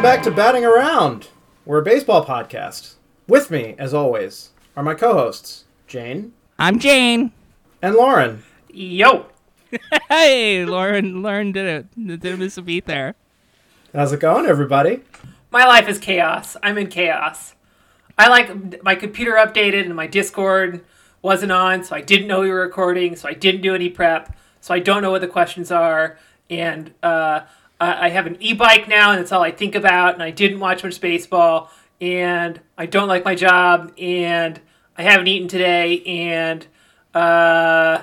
[0.00, 1.28] Welcome back to Batting Around.
[1.66, 2.94] We're a baseball podcast.
[3.28, 7.32] With me, as always, are my co-hosts Jane I'm Jane.
[7.82, 8.42] and Lauren.
[8.70, 9.26] Yo,
[10.08, 11.20] Hey, Lauren.
[11.20, 12.18] Lauren did it.
[12.20, 13.14] Didn't miss a beat there.
[13.94, 15.02] How's it going, everybody?
[15.50, 16.56] my life is chaos.
[16.62, 17.54] I'm in chaos.
[18.16, 20.82] I like my computer updated and my Discord
[21.20, 24.34] wasn't on, so I didn't know we were recording, so I didn't do any prep,
[24.62, 27.40] so I don't know what the questions are, and uh,
[27.80, 30.60] I I have an e-bike now, and that's all I think about, and I didn't
[30.60, 31.70] watch much baseball,
[32.00, 34.60] and I don't like my job, and
[34.96, 36.66] I haven't eaten today, and
[37.14, 38.02] uh,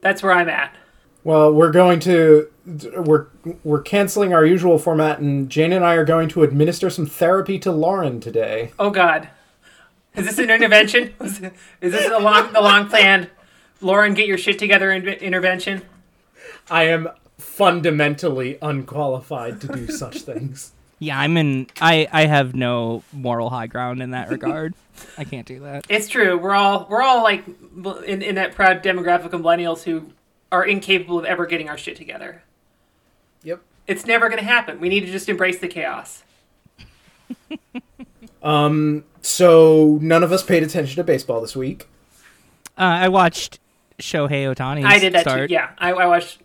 [0.00, 0.74] that's where I'm at.
[1.22, 2.50] Well, we're going to
[2.96, 3.26] we're
[3.62, 7.58] we're canceling our usual format, and Jane and I are going to administer some therapy
[7.60, 8.72] to Lauren today.
[8.78, 9.28] Oh God,
[10.14, 11.14] is this an intervention?
[11.20, 11.40] is
[11.80, 13.30] this a long, the long planned
[13.80, 15.82] Lauren get your shit together in- intervention?
[16.70, 17.08] I am
[17.44, 20.72] fundamentally unqualified to do such things.
[20.98, 21.66] Yeah, I'm in.
[21.80, 24.74] I I have no moral high ground in that regard.
[25.18, 25.86] I can't do that.
[25.88, 26.38] It's true.
[26.38, 27.44] We're all we're all like
[28.06, 30.10] in, in that proud demographic of millennials who
[30.52, 32.42] are incapable of ever getting our shit together.
[33.42, 33.60] Yep.
[33.86, 34.80] It's never going to happen.
[34.80, 36.22] We need to just embrace the chaos.
[38.42, 39.04] Um.
[39.22, 41.88] So none of us paid attention to baseball this week.
[42.76, 43.58] Uh, I watched
[43.98, 44.84] Shohei Ohtani.
[44.84, 45.48] I did that start.
[45.48, 45.54] too.
[45.54, 46.42] Yeah, I, I watched.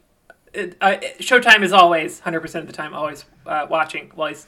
[0.56, 4.48] Uh, uh, Showtime is always hundred percent of the time always uh, watching while he's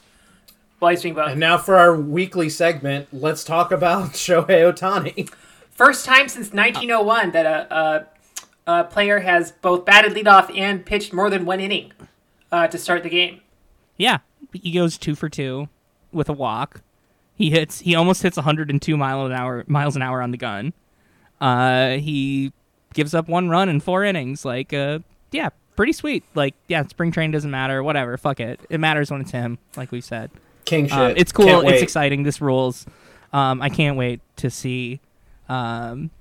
[0.80, 1.30] while he's doing both.
[1.30, 5.32] And now for our weekly segment, let's talk about Shohei Ohtani.
[5.70, 8.08] First time since 1901 that a, a,
[8.80, 11.92] a player has both batted leadoff and pitched more than one inning
[12.52, 13.42] uh, to start the game.
[13.98, 14.20] Yeah,
[14.54, 15.70] he goes two for two
[16.12, 16.82] with a walk.
[17.36, 17.80] He hits.
[17.80, 20.74] He almost hits 102 mile an hour miles an hour on the gun.
[21.40, 22.54] Uh, he
[22.94, 24.46] gives up one run in four innings.
[24.46, 25.00] Like, uh,
[25.32, 26.24] yeah, pretty sweet.
[26.36, 27.82] Like, yeah, spring train doesn't matter.
[27.84, 28.60] Whatever, fuck it.
[28.70, 29.58] It matters when it's him.
[29.76, 30.32] Like we said.
[30.66, 30.98] King shit.
[30.98, 31.68] Um, it's cool.
[31.68, 32.24] It's exciting.
[32.24, 32.86] This rules.
[33.34, 35.00] Um, I can't wait to see,
[35.50, 36.12] um,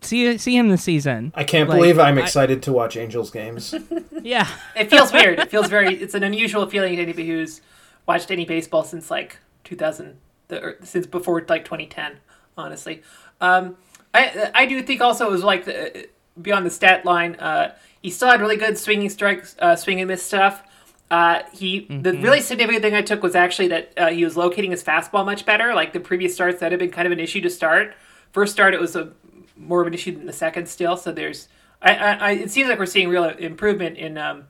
[0.00, 1.32] see see him this season.
[1.34, 3.74] I can't Like, believe I'm I- excited to watch Angels games.
[4.22, 5.38] Yeah, It feels weird.
[5.38, 5.94] It feels very.
[6.00, 7.60] It's an unusual feeling to anybody who's
[8.06, 10.16] watched any baseball since like 2000,
[10.48, 12.16] the, or since before like 2010.
[12.56, 13.02] Honestly,
[13.42, 13.76] um,
[14.14, 16.08] I I do think also it was like the,
[16.40, 17.34] beyond the stat line.
[17.36, 20.62] Uh, he still had really good swinging strikes, uh, swing and miss stuff.
[21.10, 24.70] Uh, he the really significant thing I took was actually that uh, he was locating
[24.70, 25.74] his fastball much better.
[25.74, 27.94] Like the previous starts, that had been kind of an issue to start.
[28.32, 29.12] First start, it was a
[29.56, 30.96] more of an issue than the second still.
[30.96, 31.48] So there's,
[31.80, 34.44] I, I, I it seems like we're seeing real improvement in, um,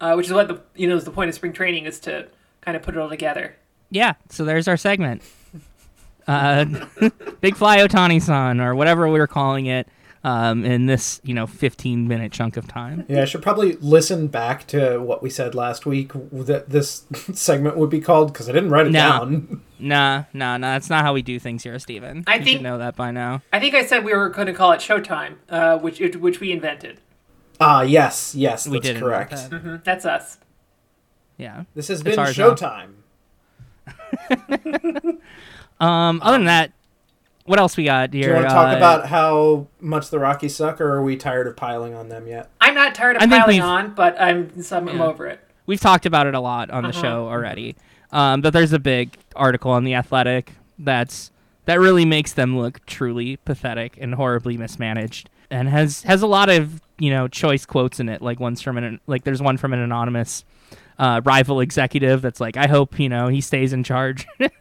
[0.00, 2.28] uh, which is what the you know is the point of spring training is to
[2.60, 3.56] kind of put it all together.
[3.90, 4.14] yeah.
[4.28, 5.22] So there's our segment.
[6.26, 6.64] Uh,
[7.40, 9.88] Big Fly Ohtani San, or whatever we were calling it,
[10.24, 13.04] um, in this you know 15 minute chunk of time.
[13.08, 17.76] yeah, I should probably listen back to what we said last week that this segment
[17.76, 19.00] would be called because I didn't write it No.
[19.00, 19.62] down.
[19.78, 20.72] Nah, nah, nah.
[20.74, 22.22] That's not how we do things here, Steven.
[22.26, 23.42] I you think- should know that by now.
[23.52, 26.52] I think I said we were going to call it Showtime, uh, which which we
[26.52, 27.00] invented.
[27.60, 29.30] Ah, yes, yes, We that's did correct.
[29.32, 29.50] that.
[29.50, 30.38] Mhm, That's us.
[31.36, 31.64] Yeah.
[31.74, 32.54] This has As been far as I know.
[32.54, 32.90] Showtime.
[35.80, 36.20] Um.
[36.22, 36.70] Other than that,
[37.44, 38.22] what else we got here?
[38.22, 41.16] Do you want to talk Uh, about how much the Rockies suck, or are we
[41.16, 42.50] tired of piling on them yet?
[42.60, 45.02] I'm not tired of I piling on, but I'm so I'm Yeah.
[45.02, 45.40] over it.
[45.66, 47.00] We've talked about it a lot on the Uh-huh.
[47.02, 47.76] show already.
[48.12, 51.30] Um, but there's a big article on the Athletic that's
[51.64, 56.48] that really makes them look truly pathetic and horribly mismanaged, and has has a lot
[56.48, 58.20] of you know choice quotes in it.
[58.22, 60.44] Like one's from an like there's one from an anonymous
[61.02, 64.24] uh, rival executive that's like, I hope you know he stays in charge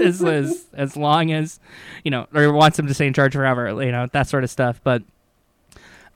[0.00, 1.60] as, as as long as
[2.02, 3.68] you know, or wants him to stay in charge forever.
[3.84, 4.80] You know that sort of stuff.
[4.82, 5.04] But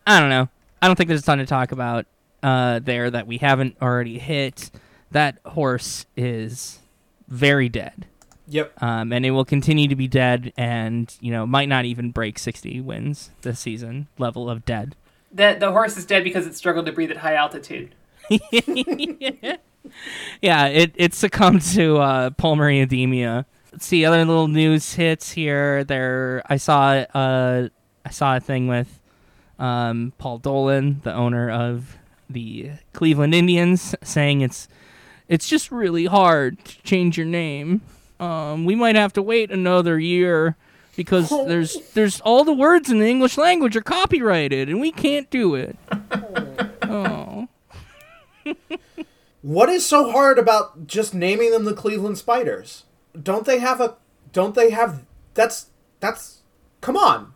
[0.04, 0.48] I don't know.
[0.82, 2.06] I don't think there's a ton to talk about
[2.42, 4.72] uh, there that we haven't already hit.
[5.12, 6.80] That horse is
[7.28, 8.06] very dead,
[8.48, 8.82] Yep.
[8.82, 12.40] um, and it will continue to be dead, and you know might not even break
[12.40, 14.96] 60 wins this season level of dead.
[15.32, 17.94] The the horse is dead because it struggled to breathe at high altitude.
[20.40, 23.46] yeah, it it succumbed to uh, pulmonary edema.
[23.72, 25.84] Let's see other little news hits here.
[25.84, 27.68] There, I saw uh,
[28.04, 29.00] I saw a thing with
[29.58, 31.98] um, Paul Dolan, the owner of
[32.28, 34.68] the Cleveland Indians, saying it's
[35.28, 37.82] it's just really hard to change your name.
[38.18, 40.56] Um, we might have to wait another year
[40.96, 45.30] because there's there's all the words in the English language are copyrighted and we can't
[45.30, 45.76] do it.
[46.82, 47.48] oh.
[49.42, 52.84] What is so hard about just naming them the Cleveland Spiders?
[53.20, 53.96] Don't they have a?
[54.32, 55.04] Don't they have?
[55.34, 55.66] That's
[56.00, 56.42] that's.
[56.80, 57.32] Come on.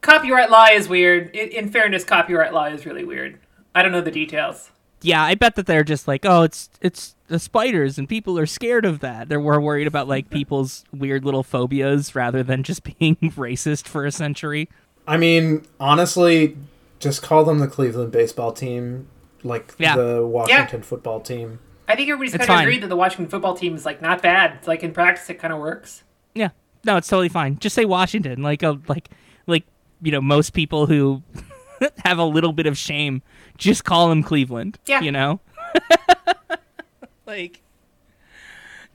[0.00, 1.34] Copyright law is weird.
[1.34, 3.38] In, in fairness, copyright law is really weird.
[3.74, 4.70] I don't know the details.
[5.02, 8.46] yeah, I bet that they're just like, oh, it's it's the spiders and people are
[8.46, 9.28] scared of that.
[9.28, 14.04] They're more worried about like people's weird little phobias rather than just being racist for
[14.06, 14.68] a century.
[15.06, 16.56] I mean, honestly,
[16.98, 19.08] just call them the Cleveland baseball team,
[19.44, 19.96] like Yeah.
[19.96, 21.60] the Washington football team.
[21.86, 24.22] I think everybody's It's kind of agreed that the Washington football team is like not
[24.22, 24.54] bad.
[24.58, 26.02] It's like in practice, it kind of works.
[26.34, 26.50] Yeah.
[26.84, 27.58] No, it's totally fine.
[27.58, 28.42] Just say Washington.
[28.42, 29.10] Like a like
[29.46, 29.64] like
[30.02, 31.22] you know, most people who
[32.04, 33.22] have a little bit of shame
[33.58, 34.78] just call them Cleveland.
[34.86, 35.00] Yeah.
[35.00, 35.40] You know?
[37.26, 37.60] like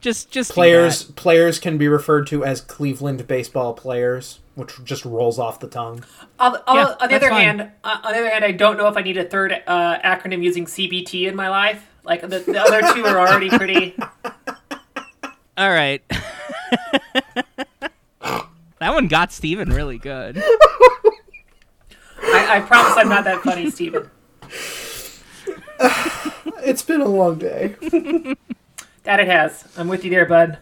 [0.02, 5.40] just just Players players can be referred to as Cleveland baseball players, which just rolls
[5.40, 6.04] off the tongue.
[6.40, 7.42] On, on, Yeah, on the other fine.
[7.42, 10.00] hand, uh, on the other hand, I don't know if I need a third uh,
[10.00, 11.88] acronym using CBT in my life.
[12.04, 13.96] Like the, the other two are already pretty.
[15.58, 16.02] All right.
[18.80, 20.38] that one got Steven really good.
[22.22, 24.10] I, I promise I'm not that funny, Steven.
[26.62, 27.76] It's been a long day.
[29.04, 29.64] That it has.
[29.78, 30.58] I'm with you there, bud.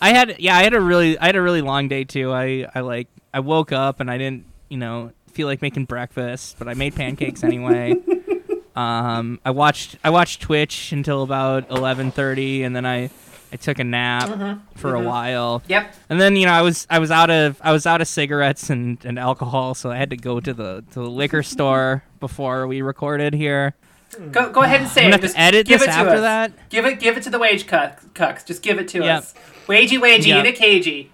[0.00, 2.32] I had yeah, I had a really I had a really long day too.
[2.32, 3.06] I I like
[3.36, 6.94] I woke up and I didn't, you know, feel like making breakfast, but I made
[6.94, 7.94] pancakes anyway.
[8.74, 13.10] um I watched I watched Twitch until about 11:30 and then I
[13.52, 14.54] I took a nap uh-huh.
[14.76, 15.06] for a mm-hmm.
[15.06, 15.62] while.
[15.68, 15.94] Yep.
[16.08, 18.70] And then, you know, I was I was out of I was out of cigarettes
[18.70, 22.66] and, and alcohol, so I had to go to the to the liquor store before
[22.66, 23.74] we recorded here.
[24.16, 24.30] Hmm.
[24.30, 25.20] Go, go ahead and say I'm it.
[25.20, 26.20] Just to edit give this it to after us.
[26.22, 26.70] that.
[26.70, 28.46] Give it, give it to the wage cuck, cucks.
[28.46, 29.18] Just give it to Yep.
[29.18, 29.34] us.
[29.66, 30.46] Wagey, wagey, Yep.
[30.46, 31.10] in a cagey.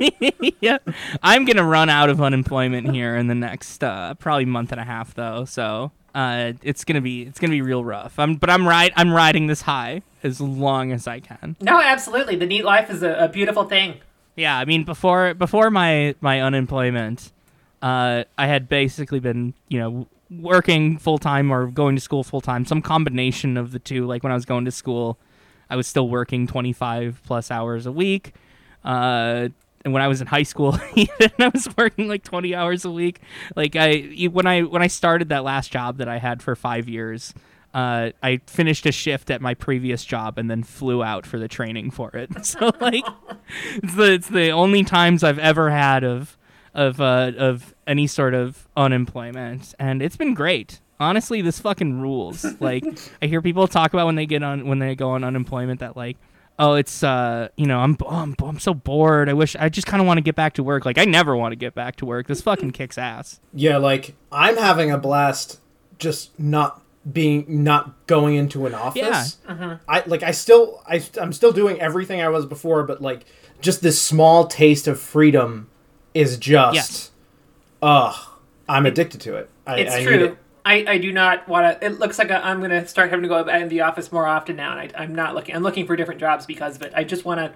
[0.60, 0.78] yeah,
[1.22, 4.84] I'm gonna run out of unemployment here in the next uh, probably month and a
[4.84, 5.44] half though.
[5.44, 8.18] So uh, it's gonna be it's gonna be real rough.
[8.18, 11.56] I'm but I'm right I'm riding this high as long as I can.
[11.60, 12.36] No, absolutely.
[12.36, 14.00] The NEET life is a, a beautiful thing.
[14.36, 17.32] Yeah, I mean before before my my unemployment,
[17.82, 22.40] uh, I had basically been you know working full time or going to school full
[22.40, 24.06] time, some combination of the two.
[24.06, 25.18] Like when I was going to school,
[25.68, 28.34] I was still working 25 plus hours a week.
[28.84, 29.48] Uh,
[29.84, 33.20] when I was in high school, even I was working like 20 hours a week.
[33.56, 36.88] Like I when I when I started that last job that I had for five
[36.88, 37.34] years.
[37.72, 41.46] Uh, I finished a shift at my previous job and then flew out for the
[41.46, 42.28] training for it.
[42.44, 43.04] So like,
[43.76, 46.36] it's the it's the only times I've ever had of
[46.74, 50.80] of uh, of any sort of unemployment, and it's been great.
[50.98, 52.44] Honestly, this fucking rules.
[52.60, 52.84] Like
[53.22, 55.96] I hear people talk about when they get on when they go on unemployment that
[55.96, 56.16] like,
[56.60, 59.28] oh, it's uh, you know, I'm oh, I'm, I'm so bored.
[59.28, 60.84] I wish I just kind of want to get back to work.
[60.84, 62.28] Like I never want to get back to work.
[62.28, 63.40] This fucking kicks ass.
[63.52, 65.58] Yeah, like I'm having a blast
[65.98, 66.80] just not
[67.10, 69.38] being not going into an office.
[69.48, 73.24] Yeah, I like I still I I'm still doing everything I was before, but like
[73.60, 75.68] just this small taste of freedom
[76.14, 77.10] is just Yes.
[77.82, 78.14] ugh.
[78.68, 79.50] I'm addicted to it.
[79.66, 80.24] I, It's I need true.
[80.26, 80.38] it.
[80.64, 81.86] I, I do not want to.
[81.86, 84.26] It looks like I, I'm going to start having to go in the office more
[84.26, 84.76] often now.
[84.76, 85.54] And I, I'm not looking.
[85.54, 86.92] I'm looking for different jobs because of it.
[86.94, 87.52] I just want to.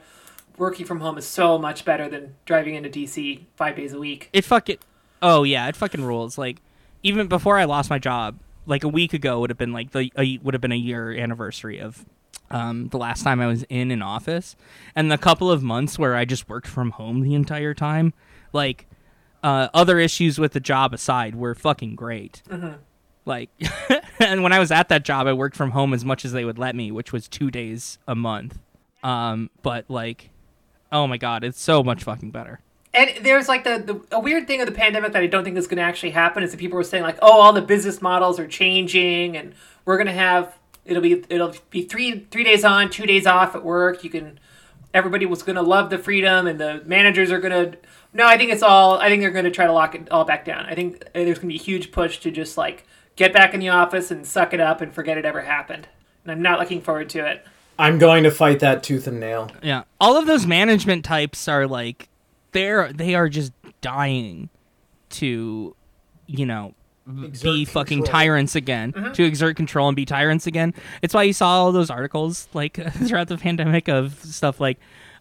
[0.56, 4.31] Working from home is so much better than driving into DC five days a week.
[4.32, 4.81] It fuck it.
[5.20, 6.39] Oh yeah, it fucking rules.
[6.39, 6.58] Like
[7.03, 10.13] even before I lost my job, like a week ago would have been like the
[10.17, 12.05] a, would have been a year anniversary of
[12.51, 14.55] um, the last time I was in an office,
[14.94, 18.15] and the couple of months where I just worked from home the entire time.
[18.53, 18.87] Like
[19.43, 22.43] uh, other issues with the job aside, were fucking great.
[23.27, 23.51] Like,
[24.19, 26.45] and when I was at that job, I worked from home as much as they
[26.45, 28.59] would let me, which was two days a month.
[29.03, 30.31] Um, but like,
[30.93, 32.61] oh my god, it's so much fucking better.
[32.93, 35.57] And there's like the, the a weird thing of the pandemic that I don't think
[35.57, 38.01] is going to actually happen is that people were saying like, oh, all the business
[38.01, 39.55] models are changing, and
[39.85, 43.55] we're going to have it'll be it'll be three three days on, two days off
[43.55, 44.05] at work.
[44.05, 44.39] You can
[44.93, 47.79] everybody was going to love the freedom, and the managers are going to.
[48.13, 48.99] No, I think it's all.
[48.99, 50.65] I think they're going to try to lock it all back down.
[50.67, 53.61] I think there's going to be a huge push to just like get back in
[53.61, 55.89] the office and suck it up and forget it ever happened.
[56.25, 57.44] And I'm not looking forward to it.
[57.79, 59.51] I'm going to fight that tooth and nail.
[59.63, 62.09] Yeah, all of those management types are like
[62.53, 64.49] they're they are just dying
[65.11, 65.75] to,
[66.27, 66.75] you know,
[67.06, 68.13] Exert be fucking control.
[68.13, 69.13] tyrants again, mm-hmm.
[69.13, 70.73] to exert control and be tyrants again.
[71.03, 74.79] It's why you saw all those articles like throughout the pandemic of stuff like,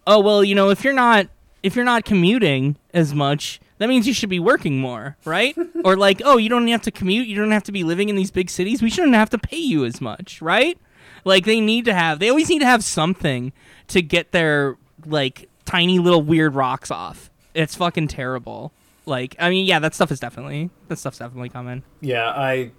[0.07, 1.27] oh well, you know, if you're not
[1.61, 5.53] if you're not commuting as much, that means you should be working more, right?
[5.83, 8.15] or like, oh, you don't have to commute, you don't have to be living in
[8.15, 8.81] these big cities.
[8.81, 10.77] We shouldn't have to pay you as much, right?
[11.25, 13.51] Like they need to have they always need to have something
[13.89, 17.29] to get their like tiny little weird rocks off.
[17.53, 18.71] It's fucking terrible.
[19.05, 21.83] Like I mean, yeah, that stuff is definitely that stuff's definitely coming.
[21.99, 22.71] Yeah, I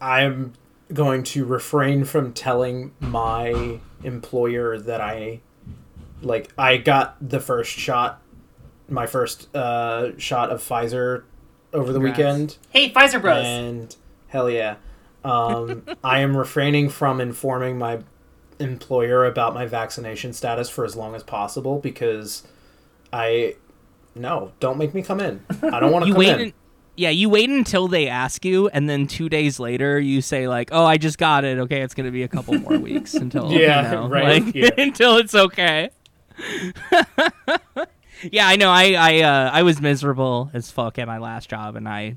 [0.00, 0.54] I'm
[0.92, 5.40] going to refrain from telling my employer that I
[6.20, 8.22] like I got the first shot
[8.88, 11.24] my first uh shot of Pfizer
[11.72, 12.18] over the Congrats.
[12.18, 13.44] weekend Hey, Pfizer Bros.
[13.44, 13.96] and
[14.28, 14.76] hell yeah.
[15.24, 18.00] Um I am refraining from informing my
[18.58, 22.46] employer about my vaccination status for as long as possible because
[23.12, 23.54] I
[24.14, 25.44] no, don't make me come in.
[25.62, 26.28] I don't want to You come wait.
[26.32, 26.40] in.
[26.40, 26.52] In,
[26.96, 30.70] yeah, you wait until they ask you, and then two days later you say like,
[30.72, 31.56] "Oh, I just got it.
[31.58, 34.70] Okay, it's gonna be a couple more weeks until Yeah, you know, right, like, yeah.
[34.76, 35.90] until it's okay."
[38.30, 38.70] Yeah, I know.
[38.70, 42.16] I I uh, I was miserable as fuck at my last job, and I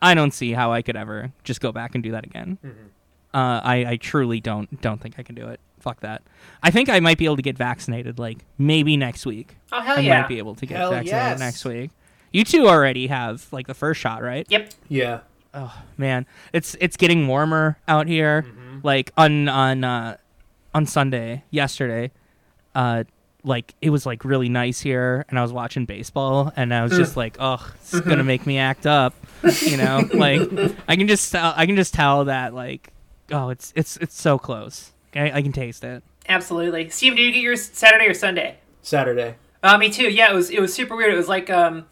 [0.00, 2.58] I don't see how I could ever just go back and do that again.
[2.64, 2.86] Mm-hmm.
[3.32, 5.60] Uh, I I truly don't don't think I can do it.
[5.80, 6.22] Fuck that.
[6.62, 9.56] I think I might be able to get vaccinated like maybe next week.
[9.72, 10.20] Oh hell I yeah!
[10.20, 11.40] might be able to get Hell vaccinated yes.
[11.40, 11.90] next week.
[12.32, 14.46] You two already have like the first shot, right?
[14.48, 14.70] Yep.
[14.88, 15.20] Yeah.
[15.52, 18.42] Oh man, it's it's getting warmer out here.
[18.42, 18.78] Mm-hmm.
[18.82, 20.16] Like on on uh,
[20.74, 22.10] on Sunday yesterday,
[22.74, 23.04] uh,
[23.44, 26.92] like it was like really nice here, and I was watching baseball, and I was
[26.96, 29.14] just like, oh, it's gonna make me act up,
[29.62, 30.02] you know?
[30.14, 30.40] like
[30.88, 32.92] I can just tell, I can just tell that like,
[33.30, 34.92] oh, it's it's it's so close.
[35.12, 36.02] Okay, I can taste it.
[36.28, 36.88] Absolutely.
[36.88, 38.56] Steve, did you get yours Saturday or Sunday?
[38.82, 39.34] Saturday.
[39.62, 40.10] Uh, me too.
[40.10, 41.12] Yeah, it was it was super weird.
[41.12, 41.86] It was like um,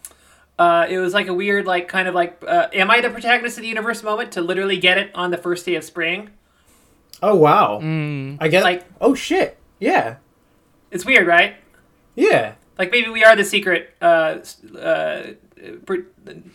[0.59, 3.57] uh, it was like a weird like kind of like uh, am I the protagonist
[3.57, 6.31] of the universe moment to literally get it on the first day of spring?
[7.21, 7.79] Oh wow.
[7.81, 8.37] Mm.
[8.39, 9.57] I get Like- Oh shit.
[9.79, 10.15] Yeah.
[10.93, 11.55] It's weird, right?
[12.15, 12.53] Yeah.
[12.77, 14.37] Like maybe we are the secret uh,
[14.79, 15.23] uh,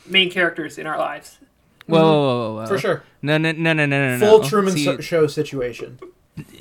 [0.07, 1.38] main characters in our lives.
[1.87, 2.66] Whoa, whoa, whoa, whoa, whoa.
[2.66, 3.02] For sure.
[3.23, 4.18] No, no, no, no, no, no.
[4.18, 4.49] Full no.
[4.49, 5.99] Truman See, so- Show situation.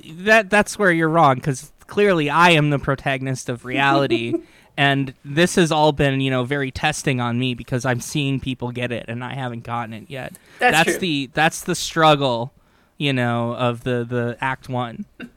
[0.09, 4.33] that that's where you're wrong because clearly I am the protagonist of reality,
[4.77, 8.71] and this has all been you know very testing on me because I'm seeing people
[8.71, 10.37] get it and I haven't gotten it yet.
[10.59, 10.99] That's true.
[10.99, 12.53] the that's the struggle,
[12.97, 15.05] you know, of the the Act One.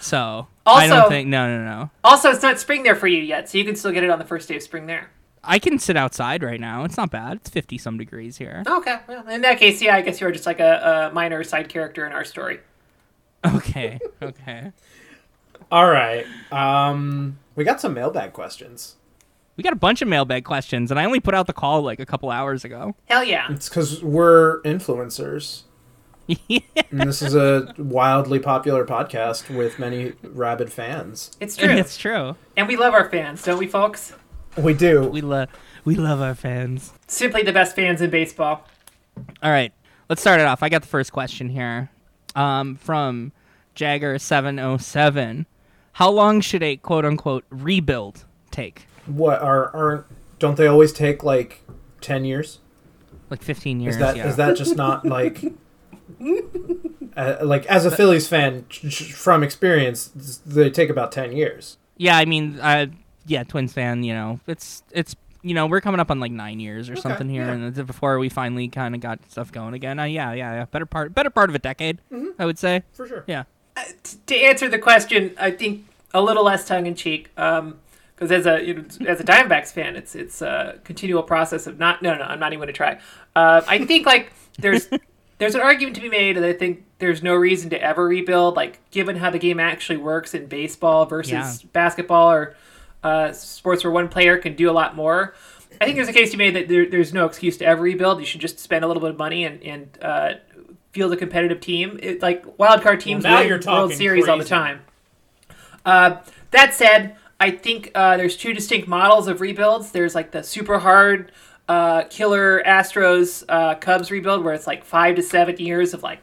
[0.00, 1.90] So I don't Also- think no no no.
[2.04, 4.18] Also, it's not spring there for you yet, so you can still get it on
[4.18, 5.10] the first day of spring there.
[5.48, 6.82] I can sit outside right now.
[6.84, 7.36] It's not bad.
[7.36, 8.64] It's fifty some degrees here.
[8.66, 11.68] Okay, well, in that case, yeah, I guess you're just like a, a minor side
[11.68, 12.58] character in our story.
[13.44, 14.72] Okay, okay.
[15.70, 16.26] All right.
[16.50, 18.96] Um, we got some mailbag questions.
[19.56, 21.98] We got a bunch of mailbag questions, and I only put out the call like
[22.00, 22.94] a couple hours ago.
[23.06, 23.46] Hell yeah!
[23.50, 25.62] It's because we're influencers.
[26.90, 31.36] And this is a wildly popular podcast with many rabid fans.
[31.40, 32.36] It's true, it's true.
[32.56, 34.14] and we love our fans, don't we, folks?
[34.56, 35.02] We do.
[35.02, 35.48] We love
[35.84, 36.92] we love our fans.
[37.06, 38.66] Simply the best fans in baseball.
[39.42, 39.72] All right,
[40.08, 40.62] let's start it off.
[40.62, 41.90] I got the first question here
[42.34, 43.32] um, from
[43.74, 45.46] Jagger seven oh seven.
[45.92, 48.86] How long should a quote unquote rebuild take?
[49.06, 50.06] What are aren't
[50.38, 51.62] don't they always take like
[52.00, 52.60] ten years?
[53.28, 53.96] Like fifteen years?
[53.96, 54.32] Is that is yeah.
[54.32, 55.44] that just not like
[57.16, 60.08] uh, like as a Phillies fan ch- ch- from experience,
[60.46, 61.76] they take about ten years.
[61.96, 62.86] yeah, I mean, uh,
[63.26, 64.02] yeah, Twins fan.
[64.02, 67.28] You know, it's it's you know we're coming up on like nine years or something
[67.28, 67.52] here, yeah.
[67.52, 69.98] and before we finally kind of got stuff going again.
[69.98, 70.64] Uh, yeah, yeah, yeah.
[70.66, 72.40] Better part, better part of a decade, Mm-hmm.
[72.40, 72.82] I would say.
[72.92, 73.24] For sure.
[73.26, 73.44] Yeah.
[74.02, 77.30] T- to answer the question, I think a little less tongue in cheek.
[77.36, 77.78] Um,
[78.14, 81.78] because as a you know, as a Diamondbacks fan, it's it's a continual process of
[81.78, 82.98] not no no I'm not even going to try.
[83.34, 84.88] Uh, I think like there's
[85.38, 88.56] there's an argument to be made that I think there's no reason to ever rebuild.
[88.56, 91.52] Like given how the game actually works in baseball versus Yeah.
[91.72, 92.54] basketball or
[93.02, 95.34] uh, sports where one player can do a lot more.
[95.80, 97.82] I think there's a case to be made that there, there's no excuse to ever
[97.82, 98.18] rebuild.
[98.18, 100.32] You should just spend a little bit of money and and uh,
[100.92, 101.98] field a competitive team.
[102.02, 104.80] It, like wild card teams now win you're World talking Series all the time.
[105.84, 106.16] Uh,
[106.50, 109.92] that said, I think uh, there's two distinct models of rebuilds.
[109.92, 111.30] There's like the super hard
[111.68, 116.20] uh, killer Astros uh, Cubs rebuild, where it's like five to seven years of like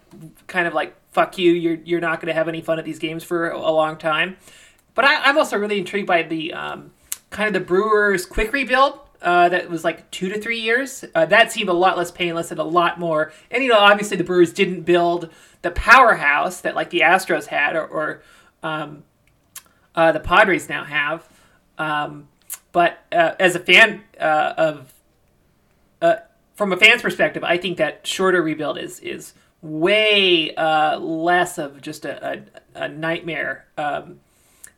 [0.48, 3.00] kind of like fuck you, you're you're not going to have any fun at these
[3.00, 4.38] games for a, long time.
[4.96, 6.92] But I, I'm also really intrigued by the um,
[7.30, 9.00] kind of the Brewers quick rebuild.
[9.22, 11.06] Uh, that was like two to three years.
[11.16, 13.32] Uh, that seemed a lot less painless and a lot more.
[13.50, 15.30] And you know, obviously the Brewers didn't build
[15.62, 18.24] the powerhouse that like the Astros had, or, or
[18.62, 19.04] um,
[19.96, 21.30] uh, the Padres now have.
[21.78, 22.28] Um,
[22.74, 24.94] but uh, as a fan uh, of,
[26.04, 26.18] uh,
[26.54, 31.82] from a fan's perspective, I think that shorter rebuild is is way uh, less of
[31.82, 32.44] just a,
[32.76, 33.66] a, a nightmare.
[33.78, 34.20] Um,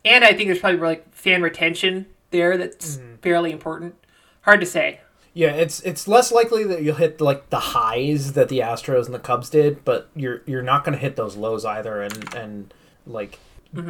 [0.04, 3.96] and I think there's probably like fan retention there that's fairly important.
[4.42, 5.00] Hard to say.
[5.34, 9.14] Yeah, it's it's less likely that you'll hit like the highs that the Astros and
[9.14, 12.00] the Cubs did, but you're you're not going to hit those lows either.
[12.00, 13.38] And and like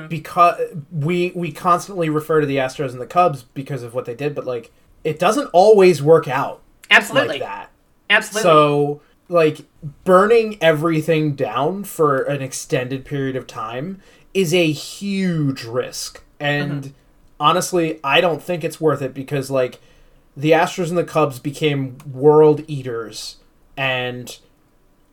[0.09, 4.15] because we we constantly refer to the Astros and the Cubs because of what they
[4.15, 4.73] did, but like
[5.05, 7.29] it doesn't always work out Absolutely.
[7.29, 7.71] like that.
[8.11, 8.43] Absolutely.
[8.43, 9.61] So like
[10.05, 14.01] burning everything down for an extended period of time
[14.33, 16.23] is a huge risk.
[16.39, 16.95] And
[17.41, 19.81] honestly, I don't think it's worth it because like
[20.37, 23.37] the Astros and the Cubs became world eaters
[23.77, 24.39] and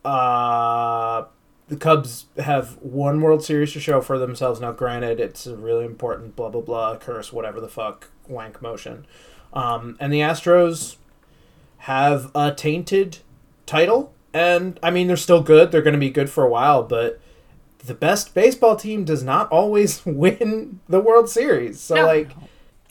[0.04, 1.24] uh
[1.68, 4.60] the Cubs have one World Series to show for themselves.
[4.60, 9.06] Now, granted, it's a really important blah blah blah curse, whatever the fuck wank motion.
[9.52, 10.96] Um, and the Astros
[11.84, 13.18] have a tainted
[13.66, 15.70] title, and I mean they're still good.
[15.70, 17.20] They're going to be good for a while, but
[17.84, 21.80] the best baseball team does not always win the World Series.
[21.80, 22.06] So, No.
[22.06, 22.30] like,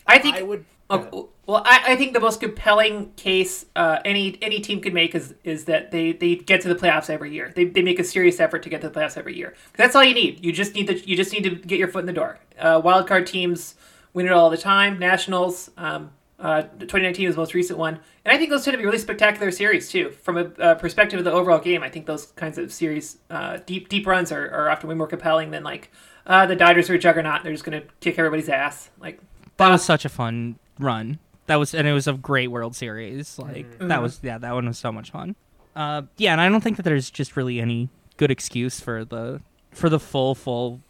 [0.05, 0.35] I think.
[0.35, 0.65] I would.
[0.89, 5.15] Oh, well, I, I think the most compelling case uh, any any team could make
[5.15, 7.51] is is that they, they get to the playoffs every year.
[7.55, 9.55] They, they make a serious effort to get to the playoffs every year.
[9.75, 10.45] That's all you need.
[10.45, 12.37] You just need the you just need to get your foot in the door.
[12.59, 13.73] Uh, wild card teams
[14.13, 14.99] win it all the time.
[14.99, 16.11] Nationals, um,
[16.43, 18.97] uh, 2019 was the most recent one, and I think those tend to be really
[18.99, 20.11] spectacular series too.
[20.11, 23.57] From a uh, perspective of the overall game, I think those kinds of series, uh,
[23.65, 25.89] deep deep runs, are, are often way more compelling than like
[26.27, 27.43] uh, the Dodgers are a juggernaut.
[27.43, 28.89] They're just going to kick everybody's ass.
[28.99, 29.19] Like
[29.57, 31.17] That was such a fun run.
[31.47, 33.39] That was and it was a great World Series.
[33.39, 33.87] Like Mm-hmm.
[33.87, 35.35] that was yeah, that one was so much fun.
[35.75, 39.41] Uh, yeah, and I don't think that there's just really any good excuse for the
[39.71, 40.81] for the full full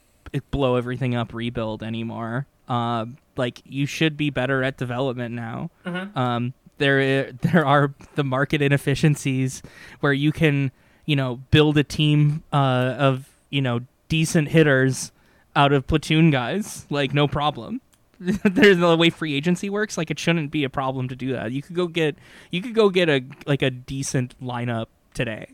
[0.51, 2.47] blow everything up rebuild anymore.
[2.67, 5.69] Uh, like you should be better at development now.
[5.85, 6.15] Mhm.
[6.15, 9.61] Um, there there are the market inefficiencies
[9.99, 10.71] where you can
[11.05, 15.11] you know build a team uh, of you know decent hitters
[15.55, 17.79] out of platoon guys like no problem
[18.19, 21.51] there's the way free agency works like it shouldn't be a problem to do that
[21.51, 22.15] you could go get
[22.49, 25.47] you could go get a like a decent lineup today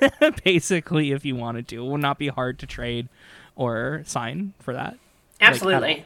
[0.44, 3.08] basically if you wanted to it would not be hard to trade
[3.56, 4.96] or sign for that
[5.40, 5.98] Absolutely.
[6.00, 6.04] all.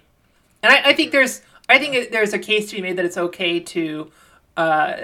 [0.63, 3.17] And I, I think there's I think there's a case to be made that it's
[3.17, 4.11] okay to
[4.57, 4.97] uh,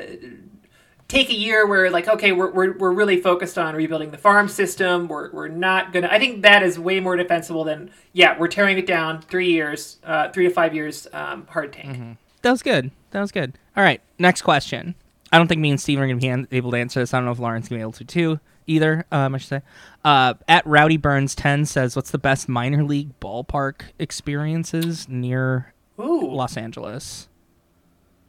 [1.08, 4.48] take a year where like okay we're, we're, we're really focused on rebuilding the farm
[4.48, 8.48] system we're, we're not gonna I think that is way more defensible than yeah we're
[8.48, 12.62] tearing it down three years uh, three to five years um, hard tank That was
[12.62, 12.90] good.
[13.10, 13.58] That was good.
[13.76, 14.94] All right, next question.
[15.32, 17.12] I don't think me and Steven are to be able to answer this.
[17.12, 19.04] I don't know if Lauren's to be able to too either.
[19.10, 19.62] Um, I should say.
[20.04, 26.30] Uh, at Rowdy Burns ten says, "What's the best minor league ballpark experiences near ooh
[26.32, 27.28] Los Angeles?"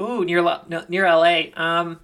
[0.01, 1.99] ooh near Lo- no, near LA um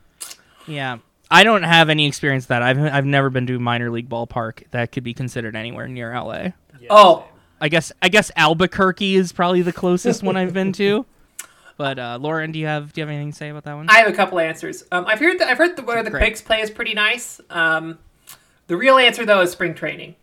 [0.67, 0.97] Yeah,
[1.31, 2.61] I don't have any experience with that.
[2.61, 6.13] I've I've never been to a minor league ballpark that could be considered anywhere near
[6.13, 6.49] LA.
[6.89, 7.25] oh
[7.59, 11.05] I guess I guess Albuquerque is probably the closest one I've been to.
[11.77, 13.89] But uh, Lauren, do you have do you have anything to say about that one?
[13.89, 14.85] I have a couple answers.
[14.93, 16.21] Um, I've heard that I've heard the, where the Great.
[16.21, 17.41] Quakes play is pretty nice.
[17.49, 17.99] Um,
[18.67, 20.15] the real answer though is spring training.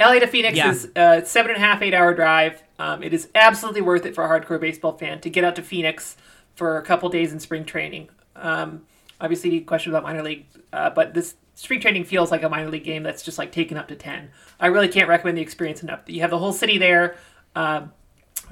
[0.00, 0.70] LA to Phoenix Yeah.
[0.70, 2.62] is a seven and a half, eight hour drive.
[2.78, 5.62] Um, it is absolutely worth it for a hardcore baseball fan to get out to
[5.62, 6.16] Phoenix
[6.54, 8.08] for a couple days in spring training.
[8.36, 8.86] Um,
[9.20, 12.84] obviously, question about minor league, uh, but this spring training feels like a minor league
[12.84, 14.30] game that's just like taken up to ten.
[14.58, 16.00] I really can't recommend the experience enough.
[16.06, 17.16] You have the whole city there.
[17.54, 17.92] Um,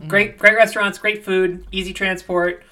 [0.07, 2.63] Great, great restaurants, great food, easy transport,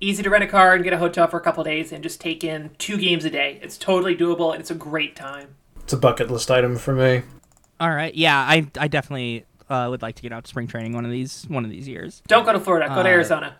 [0.00, 2.20] easy to rent a car and get a hotel for a couple days and just
[2.20, 3.58] take in two games a day.
[3.62, 5.54] It's totally doable and it's a great time.
[5.80, 7.22] It's a bucket list item for me.
[7.80, 8.14] All right.
[8.14, 11.10] Yeah, I I definitely uh, would like to get out to spring training one of
[11.10, 12.22] these one of these years.
[12.26, 12.88] Don't go to Florida.
[12.88, 13.56] Go to Uh, Arizona.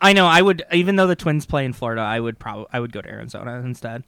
[0.00, 2.80] I know I would even though the Twins play in Florida, I would probably I
[2.80, 4.04] would go to Arizona instead.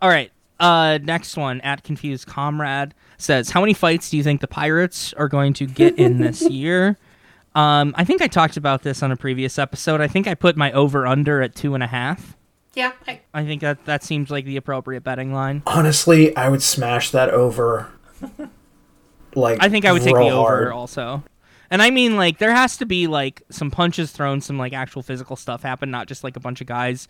[0.00, 0.30] All right.
[0.58, 5.12] Uh, next one at confused comrade says, "How many fights do you think the Pirates
[5.14, 6.96] are going to get in this year?"
[7.56, 10.00] Um, I think I talked about this on a previous episode.
[10.00, 12.36] I think I put my over under at two and a half.
[12.74, 15.62] Yeah, I, I think that that seems like the appropriate betting line.
[15.66, 17.90] Honestly, I would smash that over.
[19.36, 20.72] Like I think I would take the real over hard.
[20.72, 21.22] also.
[21.70, 25.02] And I mean, like, there has to be like some punches thrown, some like actual
[25.02, 27.06] physical stuff happen, not just like a bunch of guys,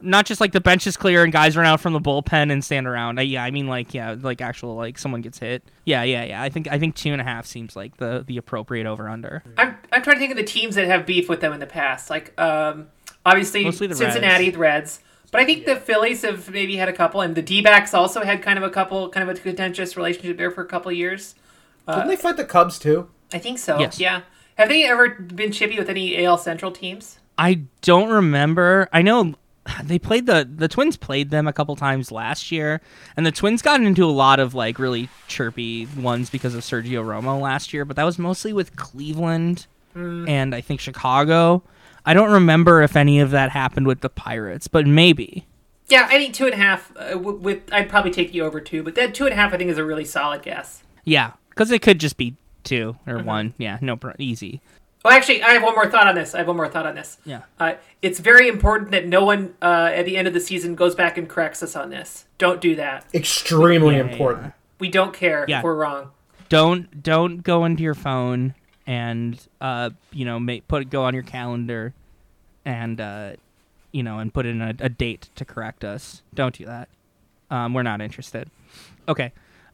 [0.00, 2.64] not just like the bench is clear and guys run out from the bullpen and
[2.64, 3.18] stand around.
[3.18, 5.64] Uh, yeah, I mean, like, yeah, like actual like someone gets hit.
[5.84, 6.42] Yeah, yeah, yeah.
[6.42, 9.42] I think I think two and a half seems like the the appropriate over under.
[9.56, 11.66] I'm, I'm trying to think of the teams that have beef with them in the
[11.66, 12.10] past.
[12.10, 12.88] Like, um,
[13.26, 14.52] obviously, the Cincinnati, Reds.
[14.54, 15.00] the Reds.
[15.30, 18.22] But I think the Phillies have maybe had a couple, and the D backs also
[18.22, 20.96] had kind of a couple, kind of a contentious relationship there for a couple of
[20.96, 21.34] years.
[21.86, 23.08] Didn't they fight the Cubs too?
[23.32, 23.78] I think so.
[23.78, 23.98] Yes.
[23.98, 24.22] Yeah.
[24.56, 27.18] Have they ever been chippy with any AL Central teams?
[27.38, 28.88] I don't remember.
[28.92, 29.34] I know
[29.84, 32.80] they played the the Twins played them a couple times last year,
[33.16, 37.04] and the Twins got into a lot of like really chirpy ones because of Sergio
[37.04, 37.84] Romo last year.
[37.84, 41.62] But that was mostly with Cleveland and I think Chicago.
[42.06, 45.44] I don't remember if any of that happened with the Pirates, but maybe.
[45.88, 46.92] Yeah, I think two and a half.
[46.96, 49.52] Uh, w- with I'd probably take you over two, but that two and a half
[49.52, 50.82] I think is a really solid guess.
[51.04, 53.54] Yeah, because it could just be two or one.
[53.58, 54.60] Yeah, no, easy.
[55.04, 56.34] Oh, actually, I have one more thought on this.
[56.34, 57.18] I have one more thought on this.
[57.24, 57.42] Yeah.
[57.58, 60.94] Uh, it's very important that no one uh, at the end of the season goes
[60.94, 62.24] back and corrects us on this.
[62.36, 63.06] Don't do that.
[63.14, 64.52] Extremely Yeah, yeah, important.
[64.80, 65.58] We don't care Yeah.
[65.58, 66.10] if we're wrong.
[66.48, 68.54] don't don't go into your phone
[68.86, 71.92] and uh you know make put go on your calendar
[72.64, 73.32] and uh
[73.92, 76.88] you know and put in a, a date to correct us don't do that
[77.50, 78.48] um we're not interested
[79.08, 79.30] okay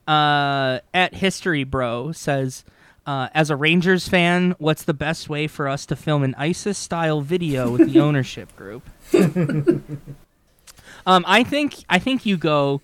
[0.08, 2.64] Uh, at History Bro says,
[3.06, 6.78] uh, as a Rangers fan, what's the best way for us to film an ISIS
[6.78, 8.88] style video with the ownership group?
[11.06, 12.80] um, I think I think you go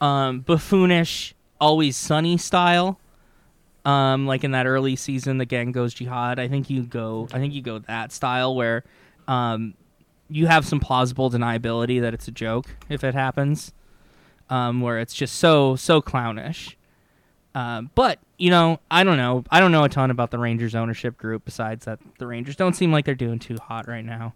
[0.00, 2.98] um, buffoonish, always sunny style.
[3.84, 6.38] Um, like in that early season, the gang goes jihad.
[6.38, 7.28] I think you go.
[7.32, 8.84] I think you go that style where,
[9.26, 9.74] um,
[10.28, 13.72] you have some plausible deniability that it's a joke if it happens,
[14.50, 16.76] um, where it's just so so clownish.
[17.58, 19.42] Um, but you know, I don't know.
[19.50, 22.74] I don't know a ton about the Rangers ownership group besides that the Rangers don't
[22.74, 24.34] seem like they're doing too hot right now.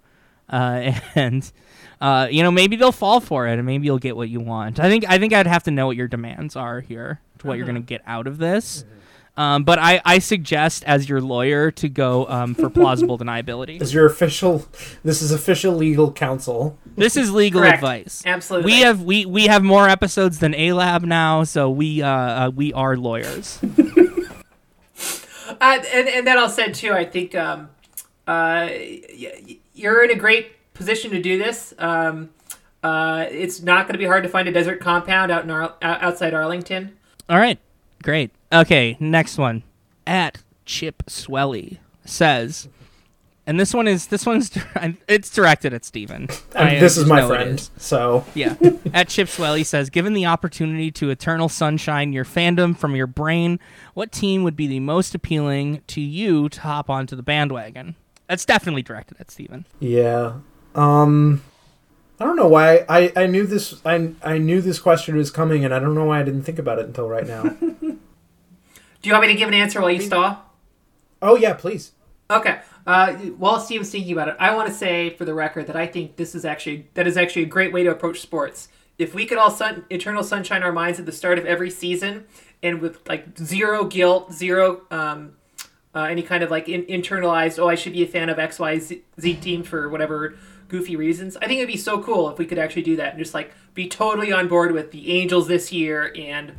[0.49, 1.53] Uh, and
[2.01, 4.81] uh, you know, maybe they'll fall for it, and maybe you'll get what you want.
[4.81, 7.55] I think I think I'd have to know what your demands are here, to what
[7.59, 7.73] you're Uh-huh.
[7.75, 8.85] going to get out of this.
[9.37, 13.81] Um, but I, I suggest, as your lawyer, to go um, for plausible deniability.
[13.81, 14.67] Is your official?
[15.03, 16.79] This is official legal counsel.
[16.97, 17.77] This is legal Correct.
[17.77, 18.23] advice.
[18.27, 18.73] Absolutely.
[18.73, 22.51] We have we, we have more episodes than A Lab now, so we uh, uh
[22.55, 23.59] we are lawyers.
[25.61, 27.69] Uh, and, and that all said too, I think um,
[28.27, 31.75] uh, y- y- you're in a great position to do this.
[31.79, 32.31] Um,
[32.83, 35.77] uh, it's not going to be hard to find a desert compound out in Ar-
[35.83, 36.97] outside Arlington.
[37.29, 37.59] All right,
[38.03, 38.31] great.
[38.53, 39.63] Okay, next one.
[40.07, 42.69] At Chip Swelly says,
[43.47, 44.51] and this one is this one's
[45.09, 46.29] it's directed at Steven.
[46.55, 47.59] And I this is my friend.
[47.59, 47.71] is.
[47.77, 48.57] So Yeah.
[48.93, 53.59] At Chip Swelly says, given the opportunity to eternal sunshine your fandom from your brain,
[53.95, 57.97] what team would be the most appealing to you to hop onto the bandwagon?
[58.29, 59.67] That's definitely directed at Steven.
[59.81, 60.35] yeah.
[60.75, 61.43] Um,
[62.19, 65.65] I don't know why I, I knew this I I knew this question was coming,
[65.67, 67.55] and I don't know why I didn't think about it until right now.
[69.03, 70.49] Do you want me to give an answer while you stall?
[71.21, 71.93] oh yeah, please.
[72.31, 72.61] Okay.
[72.87, 75.87] Uh, while Steven's thinking about it, I want to say for the record that I
[75.87, 78.69] think this is actually that is actually a great way to approach sports.
[78.99, 82.25] If we could all sun, eternal sunshine our minds at the start of every season,
[82.63, 85.35] and with like zero guilt, zero um,
[85.95, 88.59] uh, any kind of like in, internalized, oh, I should be a fan of X,
[88.59, 90.35] Y, Z, Z team for whatever
[90.69, 91.37] goofy reasons.
[91.37, 93.53] I think it'd be so cool if we could actually do that and just like
[93.75, 96.55] be totally on board with the Angels this year and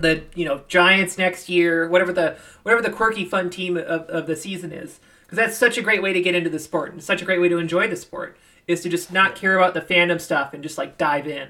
[0.00, 4.26] the you know Giants next year, whatever the whatever the quirky fun team of, of
[4.26, 7.02] the season is, because that's such a great way to get into the sport and
[7.02, 9.80] such a great way to enjoy the sport is to just not care about the
[9.80, 11.48] fandom stuff and just like dive in.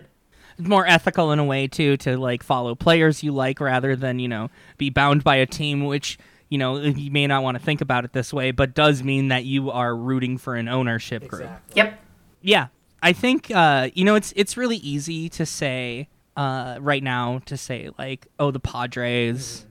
[0.59, 4.29] More ethical in a way too to like follow players you like rather than, you
[4.29, 7.81] know, be bound by a team which, you know, you may not want to think
[7.81, 11.51] about it this way, but does mean that you are rooting for an ownership group.
[11.75, 12.01] Yep.
[12.41, 12.69] Yeah,
[13.03, 17.57] I think uh, you know it's it's really easy to say uh, right now to
[17.57, 19.67] say like, oh, the Padres,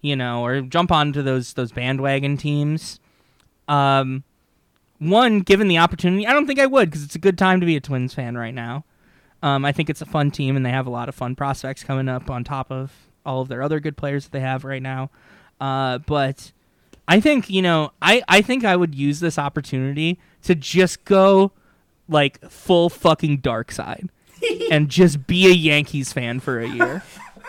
[0.00, 2.98] you know, or jump onto those those bandwagon teams.
[3.68, 4.24] Um,
[4.98, 7.66] one, given the opportunity, I don't think I would because it's a good time to
[7.66, 8.86] be a Twins fan right now.
[9.42, 11.84] Um, I think it's a fun team and they have a lot of fun prospects
[11.84, 12.90] coming up on top of
[13.26, 15.10] all of their other good players that they have right now.
[15.60, 16.50] Uh, but
[17.06, 21.52] I think you know, I I think I would use this opportunity to just go
[22.08, 24.08] like full fucking dark side
[24.70, 27.02] and just be a Yankees fan for a year.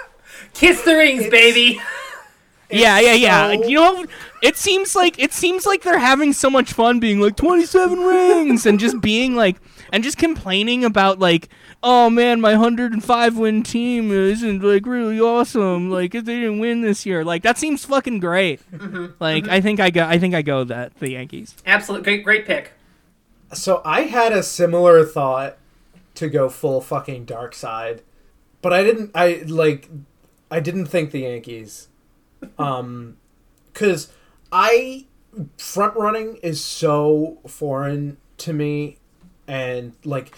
[0.54, 1.80] Kiss the rings, baby.
[2.70, 3.56] yeah, yeah, yeah.
[3.56, 4.06] so- You know,
[4.42, 8.66] it seems like it seems like they're having so much fun being like 27 rings
[8.66, 9.58] and just being like
[9.92, 11.50] and just complaining about like
[11.84, 15.92] oh man, my 105 win team isn't like really awesome.
[15.92, 17.24] Like if they didn't win this year.
[17.24, 18.60] Like that seems fucking great.
[18.72, 18.98] Mm-hmm.
[18.98, 19.14] Mm-hmm.
[19.20, 21.56] Like I think I go I think I go that the Yankees.
[21.66, 22.74] Absolute great, great pick.
[23.54, 25.58] So I had a similar thought
[26.18, 28.02] to go full fucking dark side,
[28.62, 29.12] but I didn't.
[29.14, 29.90] I like,
[30.50, 31.90] I didn't think the Yankees,
[32.60, 33.18] um,
[33.72, 34.12] because
[34.52, 35.06] I
[35.58, 38.98] front running is so foreign to me,
[39.48, 40.36] and like,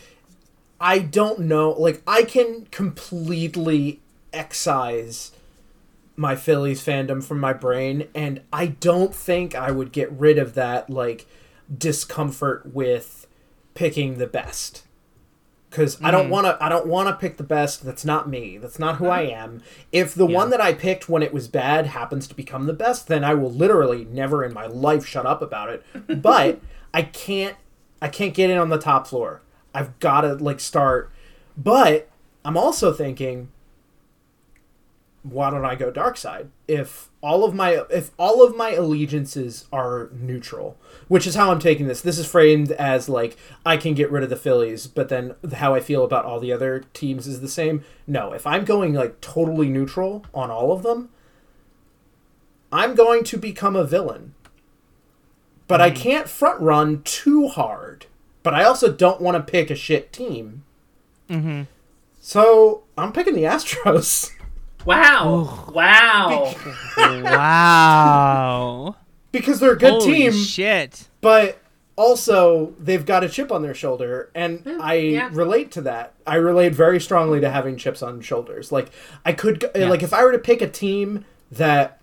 [0.79, 1.71] I don't know.
[1.71, 4.01] Like, I can completely
[4.33, 5.31] excise
[6.17, 10.55] my Phillies fandom from my brain, and I don't think I would get rid of
[10.55, 11.25] that like
[11.75, 13.27] discomfort with
[13.75, 14.83] picking the best.
[15.69, 16.31] Because I don't mm.
[16.31, 16.57] want to.
[16.63, 17.85] I don't want to pick the best.
[17.85, 18.57] That's not me.
[18.57, 19.43] That's not who I uh-huh.
[19.43, 19.63] am.
[19.91, 23.07] If the one that I picked when it was bad happens to become the best,
[23.07, 25.85] then I will literally never in my life shut up about it.
[26.21, 26.59] But
[26.93, 27.55] I can't.
[28.01, 29.41] I can't get in on the top floor.
[29.73, 31.11] I've got to like start.
[31.55, 32.09] But
[32.43, 33.49] I'm also thinking
[35.23, 36.49] why don't I go dark side?
[36.67, 40.77] If all of my if all of my allegiances are neutral,
[41.07, 42.01] which is how I'm taking this.
[42.01, 45.75] This is framed as like I can get rid of the Phillies, but then how
[45.75, 47.83] I feel about all the other teams is the same.
[48.07, 51.09] No, if I'm going like totally neutral on all of them,
[52.71, 54.33] I'm going to become a villain.
[55.67, 58.07] But I can't front run too hard.
[58.41, 60.63] But I also don't want to pick a shit team.
[61.29, 61.63] Mm-hmm.
[62.19, 64.31] So I'm picking the Astros.
[64.85, 65.71] Wow.
[65.73, 66.55] Wow.
[66.97, 68.95] wow.
[69.31, 71.07] because they're a good Holy team, shit.
[71.21, 71.61] but
[71.95, 75.29] also they've got a chip on their shoulder, and I yeah.
[75.33, 76.13] relate to that.
[76.25, 78.71] I relate very strongly to having chips on shoulders.
[78.71, 78.89] Like
[79.25, 79.89] I could, go, Yeah.
[79.89, 81.99] like if I were to pick a team that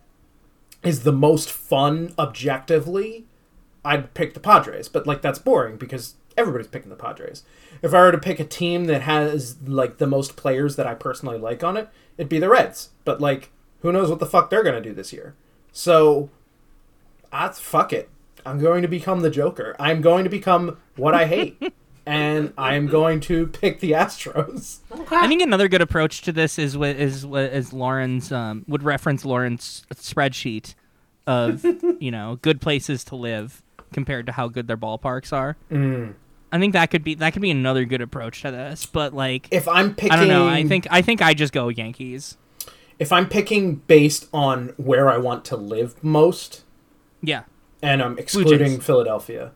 [0.83, 3.27] is the most fun objectively,
[3.87, 4.89] I'd pick the Padres.
[4.89, 7.45] But like that's boring because everybody's picking the Padres.
[7.83, 10.95] If I were to pick a team that has like the most players that I
[10.95, 12.91] personally like on it, it'd be the Reds.
[13.05, 15.35] But like, who knows what the fuck they're gonna do this year?
[15.73, 16.31] So,
[17.33, 18.09] I fuck it.
[18.45, 19.77] I'm going to become the Joker.
[19.79, 21.61] I'm going to become what I hate,
[22.07, 24.79] and I'm going to pick the Astros.
[25.11, 28.83] I think another good approach to this is what is what is Lauren's um, would
[28.83, 30.75] reference Lauren's spreadsheet
[31.27, 31.65] of
[32.01, 35.57] you know good places to live compared to how good their ballparks are.
[35.71, 36.15] Mm.
[36.53, 38.87] I think that could be that could be another good approach to this.
[38.87, 40.47] But like, If I'm picking, I don't know.
[40.49, 42.37] I think I think I just go Yankees.
[42.99, 46.63] if I'm picking based on where I want to live most,
[47.21, 47.43] Yeah,
[47.83, 49.53] and I'm excluding Philadelphia,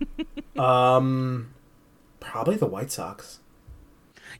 [0.58, 1.54] um,
[2.20, 3.40] probably the White Sox.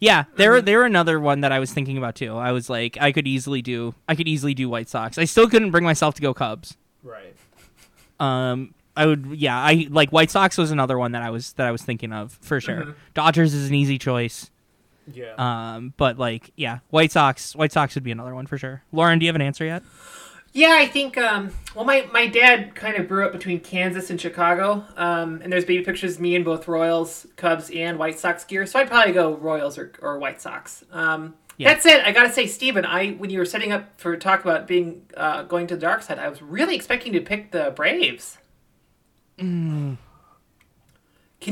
[0.00, 0.24] yeah.
[0.36, 2.36] They're they're another one that I was thinking about too.
[2.36, 5.18] I was like, I could easily do I could easily do White Sox.
[5.18, 6.76] I still couldn't bring myself to go Cubs.
[7.02, 7.34] Right.
[8.20, 11.66] Um, I would, yeah, I like White Sox was another one that I was that
[11.66, 12.94] I was thinking of for sure.
[13.14, 14.50] Dodgers is an easy choice.
[15.12, 15.34] Yeah.
[15.36, 18.82] Um, but like, yeah, White Sox, White Sox would be another one for sure.
[18.92, 19.82] Lauren, do you have an answer yet?
[20.52, 21.16] Yeah, I think.
[21.16, 25.50] Um, well, my, my dad kind of grew up between Kansas and Chicago, um, and
[25.50, 28.66] there's baby pictures of me in both Royals, Cubs, and White Sox gear.
[28.66, 30.84] So I'd probably go Royals or, or White Sox.
[30.92, 31.72] Um, Yeah.
[31.72, 34.66] That said, I gotta say, Steven, I when you were setting up for talk about
[34.66, 38.38] being uh, going to the dark side, I was really expecting to pick the Braves.
[39.38, 39.96] Can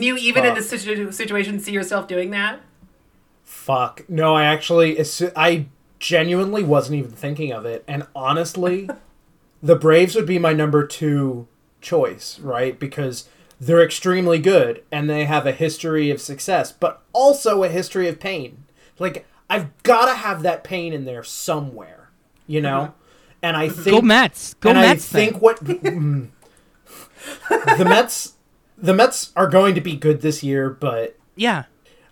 [0.02, 2.60] you even in this situ- situation see yourself doing that?
[3.42, 4.08] Fuck.
[4.08, 4.96] No, I actually,
[5.36, 5.66] I
[5.98, 7.84] genuinely wasn't even thinking of it.
[7.88, 8.88] And honestly,
[9.62, 11.48] the Braves would be my number two
[11.80, 12.78] choice, right?
[12.78, 13.28] Because
[13.60, 18.20] they're extremely good and they have a history of success, but also a history of
[18.20, 18.64] pain.
[18.98, 22.10] Like, I've got to have that pain in there somewhere,
[22.46, 22.80] you know?
[22.80, 22.92] Mm-hmm.
[23.42, 23.96] And I think.
[23.96, 24.54] Go Mets.
[24.54, 25.14] Go and Mets.
[25.14, 25.40] I think then.
[25.40, 25.64] what.
[25.80, 26.28] Mm,
[27.48, 28.34] The Mets.
[28.78, 31.64] The Mets are going to be good this year, but yeah,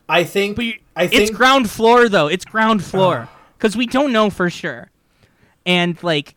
[0.08, 0.56] I think.
[0.56, 2.26] but you, I it's think ground floor though.
[2.26, 2.84] It's ground uh.
[2.84, 4.90] floor because we don't know for sure,
[5.64, 6.34] and like,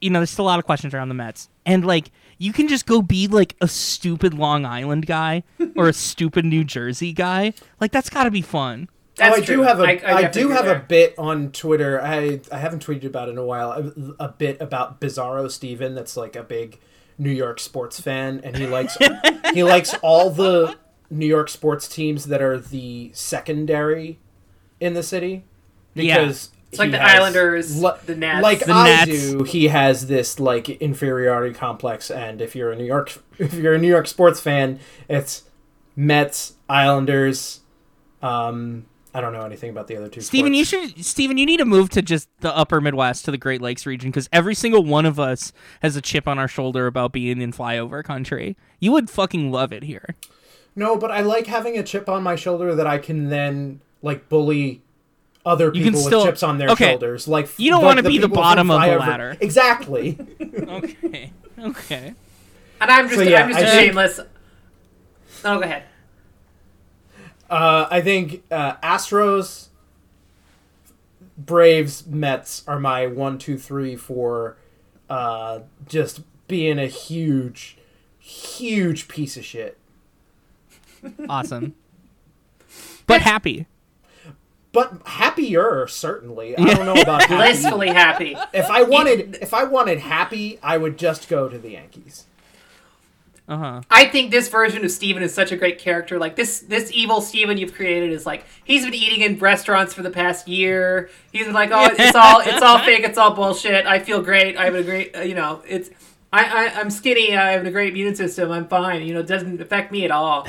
[0.00, 2.68] you know, there's still a lot of questions around the Mets, and like, you can
[2.68, 5.42] just go be like a stupid Long Island guy
[5.76, 7.52] or a stupid New Jersey guy.
[7.80, 8.88] Like, that's got to be fun.
[9.16, 9.56] That's oh, I true.
[9.56, 10.76] do have a I- I, I do have there.
[10.76, 12.00] a bit on Twitter.
[12.00, 13.70] I I haven't tweeted about it in a while.
[13.70, 16.80] A, a bit about Bizarro Steven that's like a big
[17.18, 18.96] New York sports fan and he likes
[19.52, 20.76] he likes all the
[21.10, 24.18] New York sports teams that are the secondary
[24.80, 25.44] in the city
[25.94, 26.18] Yeah.
[26.18, 28.42] because It's like he the has- Islanders, li- the Nets.
[28.42, 29.30] like The I Nets.
[29.30, 33.74] do, he has this like inferiority complex, and if you're a New York, if you're
[33.74, 35.44] a New York sports fan, it's
[35.94, 37.60] Mets, Islanders.
[38.22, 40.20] Um, I don't know anything about the other two.
[40.20, 43.38] Steven, you should Steven, you need to move to just the upper Midwest to the
[43.38, 46.86] Great Lakes region because every single one of us has a chip on our shoulder
[46.88, 48.56] about being in flyover country.
[48.80, 50.16] You would fucking love it here.
[50.74, 54.28] No, but I like having a chip on my shoulder that I can then like
[54.28, 54.82] bully
[55.46, 56.90] other You can people with still- chips on their okay.
[56.90, 57.28] shoulders.
[57.28, 59.36] Like You don't like wanna be the bottom of the flyover- ladder.
[59.40, 60.18] Exactly.
[60.66, 61.32] Okay.
[61.60, 62.14] okay.
[62.80, 64.20] and I'm just So, yeah, I'm just I a think- shameless.
[65.44, 65.84] Oh, go ahead.
[67.50, 69.68] Uh, I think uh, Astros,
[71.36, 74.56] Braves, Mets are my one, two, three for
[75.10, 77.76] uh, just being a huge,
[78.18, 79.78] huge piece of shit.
[81.28, 81.74] Awesome.
[83.06, 83.66] But happy.
[84.72, 86.56] But happier, certainly.
[86.58, 87.36] I don't know about happy.
[87.36, 88.36] Blissfully happy.
[88.52, 92.26] If I wanted, if I wanted happy, I would just go to the Yankees.
[93.46, 93.80] Uh huh.
[93.90, 96.18] I think this version of Steven is such a great character.
[96.18, 100.02] Like this this evil Steven you've created is like he's been eating in restaurants for
[100.02, 101.10] the past year.
[101.30, 103.04] He's been like, "Oh, it's all it's all fake.
[103.04, 103.84] It's all bullshit.
[103.84, 104.56] I feel great.
[104.56, 105.90] I have a great, uh, you know, it's
[106.32, 107.36] I, I I'm skinny.
[107.36, 108.50] I have a great immune system.
[108.50, 109.02] I'm fine.
[109.02, 110.46] You know, it doesn't affect me at all."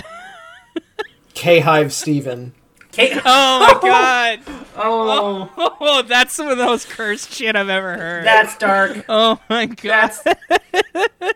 [1.34, 2.54] K Hive Steven.
[2.98, 3.20] Okay.
[3.26, 4.40] Oh my god.
[4.78, 8.26] Oh, Oh, that's some of the most cursed shit I've ever heard.
[8.26, 9.06] that's dark.
[9.10, 10.12] oh my god.
[10.24, 10.24] That's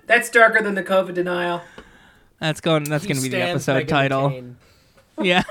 [0.05, 1.61] that's darker than the COVID denial.
[2.41, 2.83] That's going.
[2.83, 4.29] That's going to be the episode title.
[4.29, 4.55] McCain.
[5.21, 5.43] Yeah.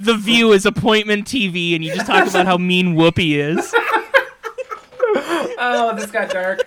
[0.00, 3.70] the View is appointment TV, and you just talk about how mean Whoopi is.
[5.58, 6.66] Oh, this got dark.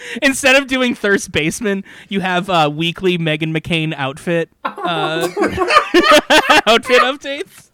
[0.22, 5.28] Instead of doing Thirst Baseman, you have uh, weekly Meghan McCain outfit uh,
[6.66, 7.68] outfit updates.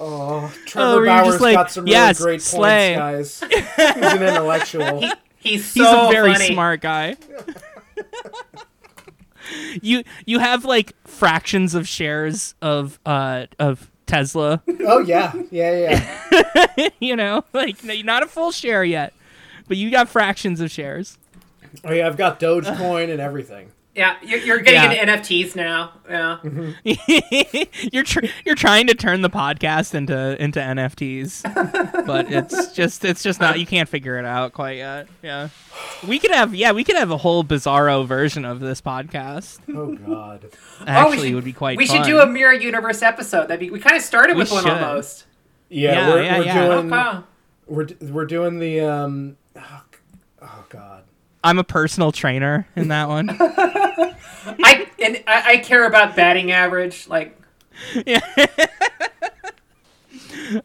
[0.00, 2.96] Oh, Oh, Trevor were you Bauer's like, got some yes, really great slay.
[2.96, 3.50] points, guys.
[3.94, 5.00] He's an intellectual.
[5.38, 6.52] He's He's so a very funny.
[6.52, 7.16] smart guy.
[9.80, 14.62] you you have like fractions of shares of uh of Tesla.
[14.80, 16.04] oh yeah, yeah,
[16.76, 16.88] yeah.
[17.00, 19.12] you know, like you're not a full share yet,
[19.68, 21.18] but you got fractions of shares.
[21.84, 23.70] Oh yeah, I've got Dogecoin and everything.
[23.94, 25.02] Yeah, you're, you're getting Yeah.
[25.02, 25.92] into NFTs now.
[26.08, 26.38] Yeah.
[27.92, 33.22] you're tr- you're trying to turn the podcast into into NFTs, but it's just it's
[33.22, 33.58] just not.
[33.60, 35.08] You can't figure it out quite yet.
[35.22, 35.48] Yeah,
[36.08, 39.58] we could have yeah we could have a whole bizarro version of this podcast.
[39.74, 40.46] Oh god.
[40.86, 41.76] Actually, Oh, we should, it would be quite.
[41.76, 43.48] We should do a mirror universe episode.
[43.48, 44.72] That be we kind of started We with one should.
[44.72, 45.26] almost.
[45.68, 46.66] Yeah, Yeah, we're, yeah, we're yeah.
[46.66, 47.18] doing Okay.
[47.66, 49.36] we're we're doing the um.
[51.42, 51.50] G- god.
[51.50, 53.30] I'm a personal trainer in that one.
[53.40, 57.06] I and I, I care about batting average.
[57.08, 57.38] Like
[58.06, 58.20] Yeah.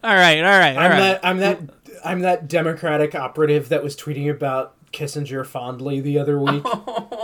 [0.02, 0.98] all right, all right, all I'm right.
[1.00, 1.60] that I'm that
[2.04, 6.64] I'm that Democratic operative that was tweeting about Kissinger fondly the other week.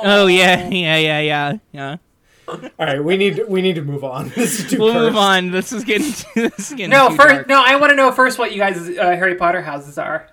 [0.06, 1.96] Oh yeah, yeah, yeah, yeah, yeah.
[2.46, 4.28] All right, we need we need to move on.
[4.34, 5.50] This is too We'll move on.
[5.50, 7.48] This is getting this is getting no, too first dark.
[7.48, 7.62] no.
[7.64, 10.28] I want to know first what you guys' uh, Harry Potter houses are.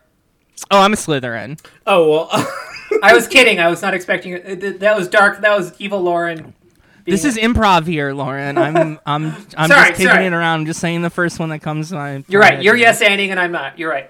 [0.72, 1.58] Oh, I'm a Slytherin.
[1.88, 2.48] Oh well.
[3.04, 3.60] I was kidding.
[3.60, 4.80] I was not expecting uh, it.
[4.80, 5.42] That was dark.
[5.42, 6.54] That was evil Lauren.
[7.06, 8.58] This is improv here, Lauren.
[8.58, 9.26] I'm I'm
[9.58, 10.26] I'm Sorry, just kicking sorry.
[10.26, 10.62] it around.
[10.62, 12.24] I'm just saying the first one that comes to my.
[12.28, 12.62] You're right.
[12.62, 13.80] You're yes anding, and I'm not.
[13.80, 14.10] You're right.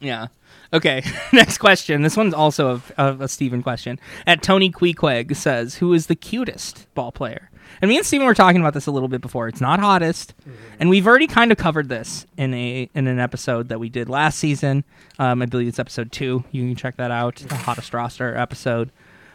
[0.00, 0.28] Yeah.
[0.72, 1.02] Okay.
[1.32, 2.02] Next question.
[2.02, 3.98] This one's also a, a, a Steven question.
[4.26, 7.49] At Tony Queequeg says, "Who is the cutest ball player?"
[7.82, 9.48] And me and Steven were talking about this a little bit before.
[9.48, 10.34] It's not hottest,
[10.78, 14.08] and we've already kind of covered this in a in an episode that we did
[14.08, 14.84] last season.
[15.18, 16.44] Um, I believe it's episode two.
[16.50, 17.36] You can check that out.
[17.36, 18.92] The hottest roster episode,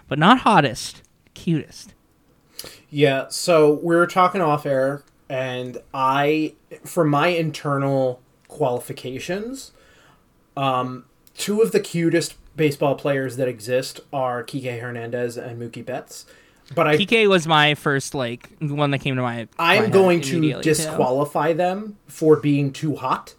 [0.08, 1.02] but not hottest,
[1.34, 1.94] cutest.
[2.90, 6.54] Yeah, so we were talking off air, and I,
[6.84, 9.72] for my internal qualifications,
[10.56, 11.06] um,
[11.36, 16.26] two of the cutest baseball players that exist are Kike Hernandez and Mookie Betts.
[16.74, 19.48] But I, PK was my first like one that came to my.
[19.58, 20.70] my I'm head going to immediately, too.
[20.72, 23.36] disqualify them for being too hot.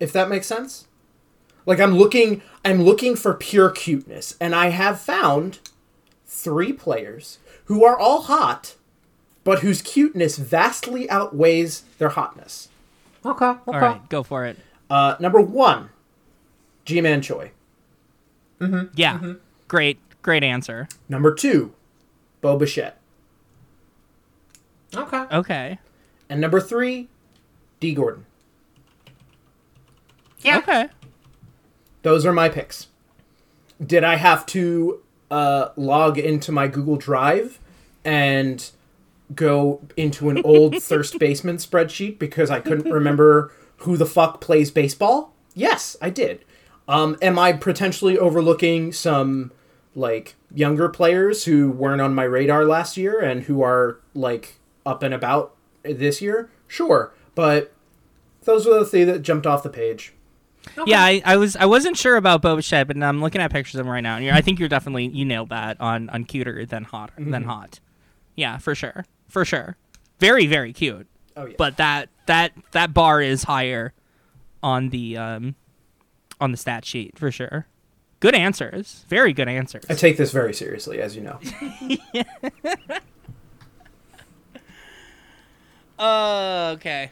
[0.00, 0.86] If that makes sense.
[1.66, 5.58] Like I'm looking, I'm looking for pure cuteness, and I have found
[6.26, 8.76] three players who are all hot,
[9.44, 12.70] but whose cuteness vastly outweighs their hotness.
[13.26, 13.44] Okay.
[13.44, 13.58] Okay.
[13.66, 14.56] All right, go for it.
[14.88, 15.90] Uh, number one,
[16.86, 17.50] Ji-Man Choi.
[18.60, 18.66] Yeah,
[19.18, 19.32] Mm-hmm.
[19.68, 20.88] great, great answer.
[21.10, 21.74] Number two,
[22.40, 22.98] Bo Bichette.
[24.96, 25.24] Okay.
[25.30, 25.78] Okay,
[26.30, 27.08] And number three,
[27.80, 28.24] Dee Gordon.
[30.40, 30.58] Yeah.
[30.58, 30.88] okay.
[32.02, 32.86] Those are my picks.
[33.84, 37.58] Did I have to uh, log into my Google Drive
[38.04, 38.70] and
[39.34, 44.70] go into an old Thirst Baseman spreadsheet because I couldn't remember who the fuck plays
[44.70, 45.34] baseball?
[45.54, 46.44] Yes, I did.
[46.86, 49.52] Um, am I potentially overlooking some
[49.94, 55.02] like younger players who weren't on my radar last year and who are like up
[55.02, 56.50] and about this year?
[56.66, 57.72] Sure, but
[58.44, 60.12] those were the three that jumped off the page.
[60.86, 63.76] Yeah, I, I was I wasn't sure about Boba Fett, but I'm looking at pictures
[63.76, 66.24] of him right now, and you're, I think you're definitely you nailed that on on
[66.24, 67.30] cuter than hot Mm-hmm.
[67.30, 67.80] than hot.
[68.36, 69.76] Yeah, for sure, for sure.
[70.20, 71.54] Very very cute, Oh yeah.
[71.56, 73.94] but that that that bar is higher
[74.62, 75.54] on the um
[76.40, 77.66] on the stat sheet for sure.
[78.20, 79.84] Good answers, very good answers.
[79.88, 81.38] I take this very seriously, as you know.
[85.98, 87.10] Uh, okay.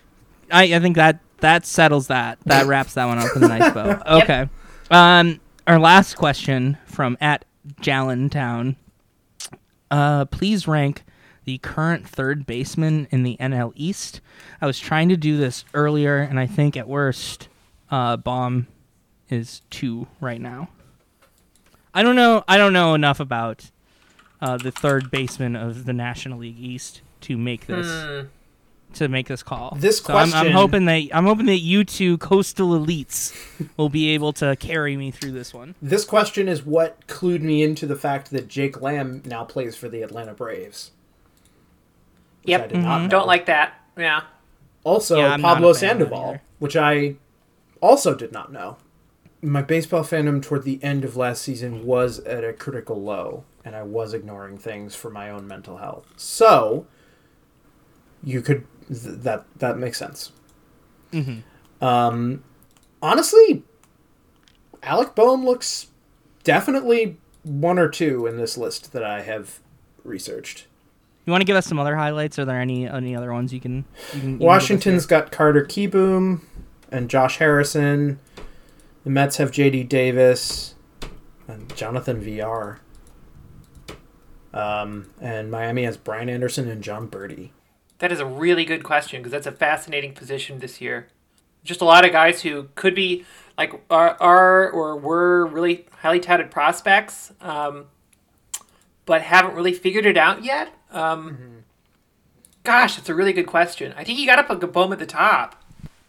[0.50, 2.38] I, I think that that settles that.
[2.46, 4.00] That wraps that one up with a nice bow.
[4.22, 4.48] Okay.
[4.90, 7.44] Um, our last question from at
[7.80, 8.76] Jallentown.
[9.90, 11.02] Uh, please rank
[11.44, 14.20] the current third baseman in the NL East.
[14.60, 17.48] I was trying to do this earlier, and I think at worst,
[17.90, 18.66] uh, Bohm
[19.28, 20.68] is two right now.
[21.96, 22.44] I don't know.
[22.46, 23.70] I don't know enough about
[24.42, 28.26] uh, the third baseman of the National League East to make this Hmm.
[28.94, 29.76] to make this call.
[29.80, 33.34] This So I'm, I'm hoping that I'm hoping that you two coastal elites
[33.78, 35.74] will be able to carry me through this one.
[35.80, 39.88] This question is what clued me into the fact that Jake Lamb now plays for
[39.88, 40.90] the Atlanta Braves.
[42.44, 42.62] Yep.
[42.62, 43.10] I did not.
[43.10, 43.74] Don't like that.
[43.96, 44.20] Yeah.
[44.84, 47.16] Also, Yeah, Pablo a fan of that Sandoval, which I
[47.80, 48.76] also did not know.
[49.42, 53.76] My baseball fandom toward the end of last season was at a critical low, and
[53.76, 56.12] I was ignoring things for my own mental health.
[56.16, 56.86] So,
[58.24, 60.32] you could th- that that makes sense.
[61.12, 61.84] Mm-hmm.
[61.84, 62.42] Um,
[63.02, 63.62] honestly,
[64.82, 65.88] Alec Bohm looks
[66.42, 69.60] definitely one or two in this list that I have
[70.02, 70.66] researched.
[71.24, 72.38] You want to give us some other highlights?
[72.38, 73.84] Are there any any other ones you can?
[74.14, 75.20] You can you can Washington's here?
[75.20, 76.40] got Carter Kieboom
[76.90, 78.20] and Josh Harrison.
[79.06, 79.84] The Mets have J.D.
[79.84, 80.74] Davis
[81.46, 82.80] and Jonathan Villar.
[84.52, 87.50] Um, and Miami has Brian Anderson and Jon Berti.
[87.98, 91.06] That is a really good question because that's a fascinating position this year.
[91.62, 93.24] Just a lot of guys who could be
[93.56, 97.84] like are, are or were really highly touted prospects, um,
[99.04, 100.74] but haven't really figured it out yet.
[100.90, 101.62] Um,
[102.64, 103.94] Gosh, it's a really good question.
[103.96, 105.62] I think you got to put Gabom at the top.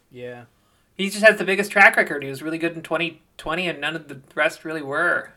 [0.09, 0.45] Yeah.
[0.97, 2.23] He just has the biggest track record.
[2.23, 5.31] He was really good in 2020, and none of the rest really were.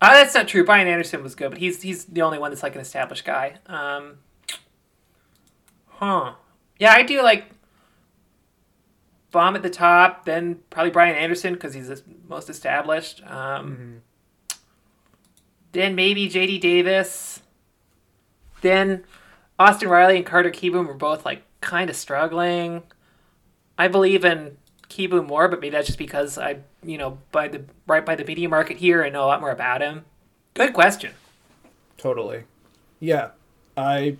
[0.00, 0.64] Uh, that's not true.
[0.64, 3.56] Brian Anderson was good, but he's he's the only one that's like an established guy.
[3.66, 4.18] Um,
[5.86, 6.34] huh.
[6.78, 7.50] Yeah, I do like
[9.30, 13.22] Bohm at the top, then probably Brian Anderson because he's the most established.
[13.26, 14.02] Um,
[15.72, 16.58] Then maybe J.D.
[16.58, 17.42] Davis.
[18.60, 19.04] Then
[19.58, 22.82] Austin Riley and Carter Kieboom were both like kind of struggling.
[23.78, 24.56] I believe in
[24.90, 28.24] Kieboom more, but maybe that's just because I, you know, by the right by the
[28.24, 30.04] media market here, I know a lot more about him.
[30.54, 31.12] Good question.
[31.96, 32.44] Totally.
[32.98, 33.30] Yeah.
[33.76, 34.16] I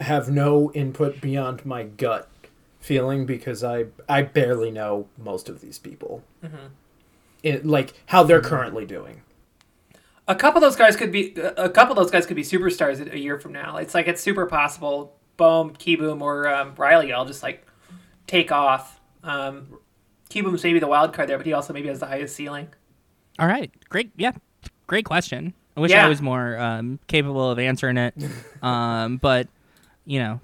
[0.00, 2.28] have no input beyond my gut
[2.80, 6.22] feeling because I I barely know most of these people.
[7.42, 9.22] It, like how they're currently doing.
[10.28, 13.12] A couple of those guys could be a couple of those guys could be superstars
[13.12, 13.76] a year from now.
[13.76, 15.14] It's like it's super possible.
[15.36, 17.66] Bohm, Kieboom, or um, Riley all just like
[18.26, 18.95] take off.
[19.26, 19.78] Um,
[20.34, 22.68] maybe the wild card there, but he also maybe has the highest ceiling.
[23.38, 24.10] All right, great.
[24.16, 24.32] Yeah,
[24.86, 25.52] great question.
[25.76, 26.06] I wish Yeah.
[26.06, 28.14] I was more um, capable of answering it,
[28.62, 29.48] um, but
[30.06, 30.40] you know,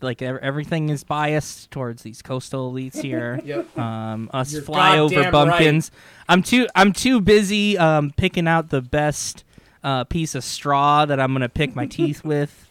[0.00, 3.40] like ev- everything is biased towards these coastal elites here.
[3.44, 3.78] Yep.
[3.78, 5.90] um, us You're flyover bumpkins.
[6.28, 9.44] I'm too I'm too busy um, picking out the best
[9.84, 12.68] uh, piece of straw that I'm gonna pick my teeth with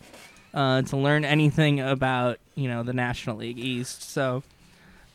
[0.53, 4.03] uh, to learn anything about you know the National League East.
[4.03, 4.43] So.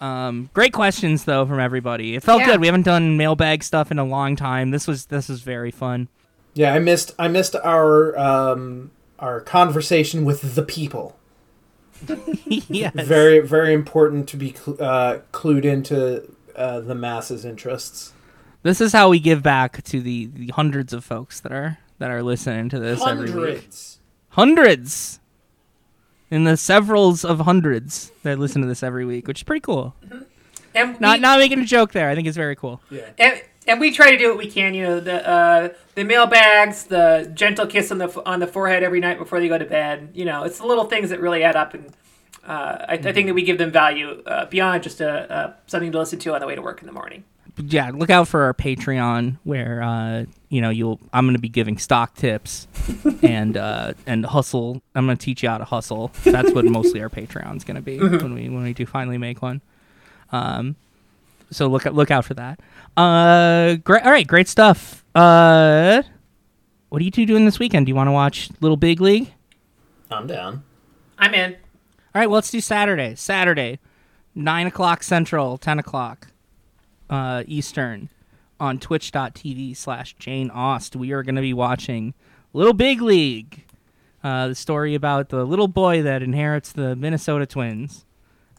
[0.00, 2.14] Um, great questions though from everybody.
[2.16, 2.46] It felt Yeah.
[2.52, 2.60] good.
[2.60, 4.70] We haven't done mailbag stuff in a long time.
[4.70, 6.08] This was this was very fun.
[6.54, 11.16] Yeah, I missed I missed our um our conversation with the people.
[12.46, 12.92] yes.
[12.94, 18.12] Very very important to be cl- uh, clued into uh, the masses' interests.
[18.62, 22.10] This is how we give back to the, the hundreds of folks that are that
[22.10, 23.68] are listening to this every week.
[24.30, 25.20] Hundreds.
[26.30, 29.94] In the severals of hundreds that listen to this every week, which is pretty cool.
[30.74, 32.10] And Not we, not making a joke there.
[32.10, 32.80] I think it's very cool.
[32.90, 33.08] Yeah.
[33.18, 34.74] and, and we try to do what we can.
[34.74, 39.00] You know, the uh, the mailbags, the gentle kiss on the on the forehead every
[39.00, 40.10] night before they go to bed.
[40.14, 41.92] You know, it's the little things that really add up, and
[42.44, 45.92] uh, I, I think that we give them value uh, beyond just a, uh, something
[45.92, 47.24] to listen to on the way to work in the morning.
[47.54, 51.48] But yeah, look out for our Patreon where uh, you know you'll I'm gonna be
[51.48, 52.66] giving stock tips
[53.22, 54.82] and uh, and hustle.
[54.94, 56.10] I'm gonna teach you how to hustle.
[56.24, 59.62] That's what mostly our Patreon's gonna be when we when we do finally make one.
[60.32, 60.76] Um,
[61.50, 62.60] so look out look out for that.
[62.96, 64.02] Uh, great.
[64.02, 65.04] All right, great stuff.
[65.14, 66.02] Uh,
[66.88, 67.86] what are you two doing this weekend?
[67.86, 69.32] Do you want to watch Little Big League?
[70.10, 70.62] I'm down.
[71.18, 71.52] I'm in.
[71.52, 73.14] All right, well, let's do Saturday.
[73.14, 73.78] Saturday,
[74.34, 76.28] nine o'clock Central, ten o'clock
[77.10, 78.08] uh, Eastern,
[78.58, 80.96] on Twitch.tv slash Jane Aust.
[80.96, 82.14] We are going to be watching
[82.52, 83.64] Little Big League,
[84.24, 88.04] uh, the story about the little boy that inherits the Minnesota Twins.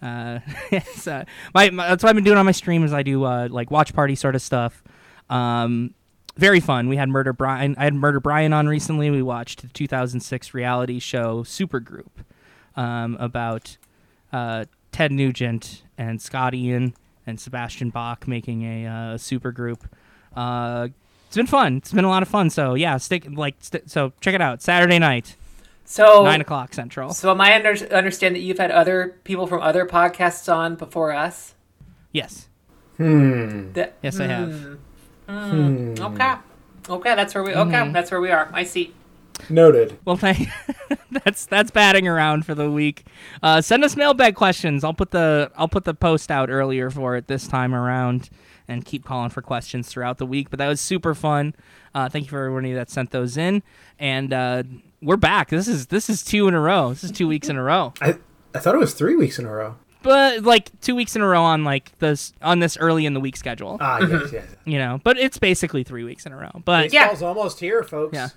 [0.02, 0.40] Uh,
[1.08, 1.24] uh,
[1.54, 3.72] my, my- that's what I've been doing on my stream is I do uh, like
[3.72, 4.84] watch party sort of stuff.
[5.30, 5.94] Um,
[6.38, 6.88] very fun.
[6.88, 7.76] We had Murder Brian.
[7.80, 9.10] I had Murder Brian on recently.
[9.10, 12.12] We watched the 2006 reality show Supergroup
[12.76, 13.78] um, about
[14.32, 16.94] uh, Ted Nugent and Scott Ian
[17.28, 19.88] and Sebastian Bach making a uh, super group.
[20.36, 20.88] Uh,
[21.28, 21.78] it's been fun.
[21.78, 22.50] It's been a lot of fun.
[22.50, 24.14] So yeah, stick like st- so.
[24.22, 24.62] Check it out.
[24.62, 25.36] Saturday night,
[25.86, 27.14] So nine o'clock Central.
[27.14, 31.12] So am I under, understand that you've had other people from other podcasts on before
[31.12, 31.54] us?
[32.14, 32.48] Yes,
[32.96, 33.74] Hmm.
[33.74, 34.78] That, yes, I have.
[35.28, 35.94] Hmm.
[36.00, 36.34] Okay.
[36.90, 37.54] Okay, that's where we.
[37.54, 37.94] Okay, Mhm.
[37.94, 38.50] that's where we are.
[38.54, 38.94] I see.
[39.50, 39.98] Noted.
[40.06, 40.48] Well, thank.
[41.12, 43.06] that's that's batting around for the week.
[43.42, 44.84] Uh, send us mailbag questions.
[44.84, 48.30] I'll put the I'll put the post out earlier for it this time around,
[48.68, 50.50] and keep calling for questions throughout the week.
[50.50, 51.56] But that was super fun.
[51.94, 53.64] Uh, thank you for everybody that sent those in,
[54.00, 54.64] and uh,
[55.02, 55.50] we're back.
[55.50, 56.90] This is this is two in a row.
[56.90, 57.94] This is two weeks in a row.
[58.02, 58.16] I
[58.54, 59.76] I thought it was three weeks in a row.
[60.04, 63.20] But like two weeks in a row on like this on this early in the
[63.20, 63.78] week schedule.
[63.82, 64.46] Ah, yes, yes.
[64.66, 66.62] You know, but it's basically three weeks in a row.
[66.64, 67.10] But Yeah.
[67.10, 68.14] Baseball's almost here, folks.
[68.14, 68.30] Yeah.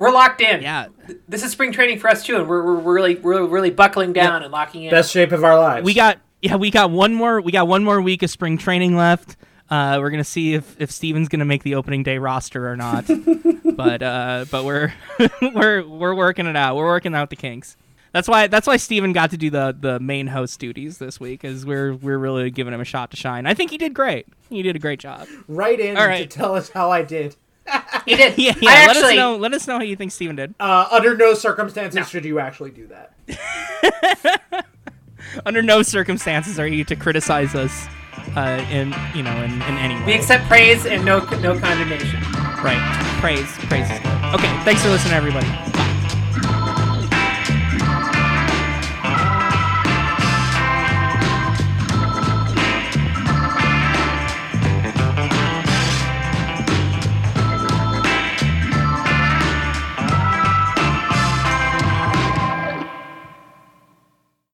[0.00, 0.62] We're locked in.
[0.62, 0.86] yeah,
[1.28, 4.12] This is spring training for us too, and we're, we're, we're really we're really buckling
[4.12, 4.90] down and locking in.
[4.90, 5.84] Best shape of our lives.
[5.84, 8.96] we got yeah we got one more we got one more week of spring training
[8.96, 9.36] left
[9.70, 13.04] Uh, we're gonna see if if Steven's gonna make the opening day roster or not.
[13.76, 14.92] but uh, but we're
[15.54, 16.74] we're we're working it out.
[16.76, 17.76] We're working out the kinks.
[18.12, 21.44] That's why that's why Steven got to do the the main host duties this week,
[21.44, 23.46] is we're we're really giving him a shot to shine.
[23.46, 24.26] I think he did great.
[24.48, 25.28] He did a great job.
[25.46, 27.36] Right in All to tell us how I did.
[28.06, 28.38] He did.
[28.38, 28.70] Yeah, yeah.
[28.70, 29.36] I let actually, us know.
[29.36, 30.54] Let us know how you think Steven did.
[30.58, 34.66] Uh, under no circumstances should you actually do that.
[35.46, 37.86] Under no circumstances are you to criticize us
[38.36, 40.06] uh, in you know in, in any way.
[40.06, 42.20] we accept praise and no no condemnation.
[42.64, 42.80] Right.
[43.20, 43.46] Praise.
[43.68, 44.34] Praise is good.
[44.34, 44.64] Okay.
[44.64, 45.69] Thanks for listening, everybody.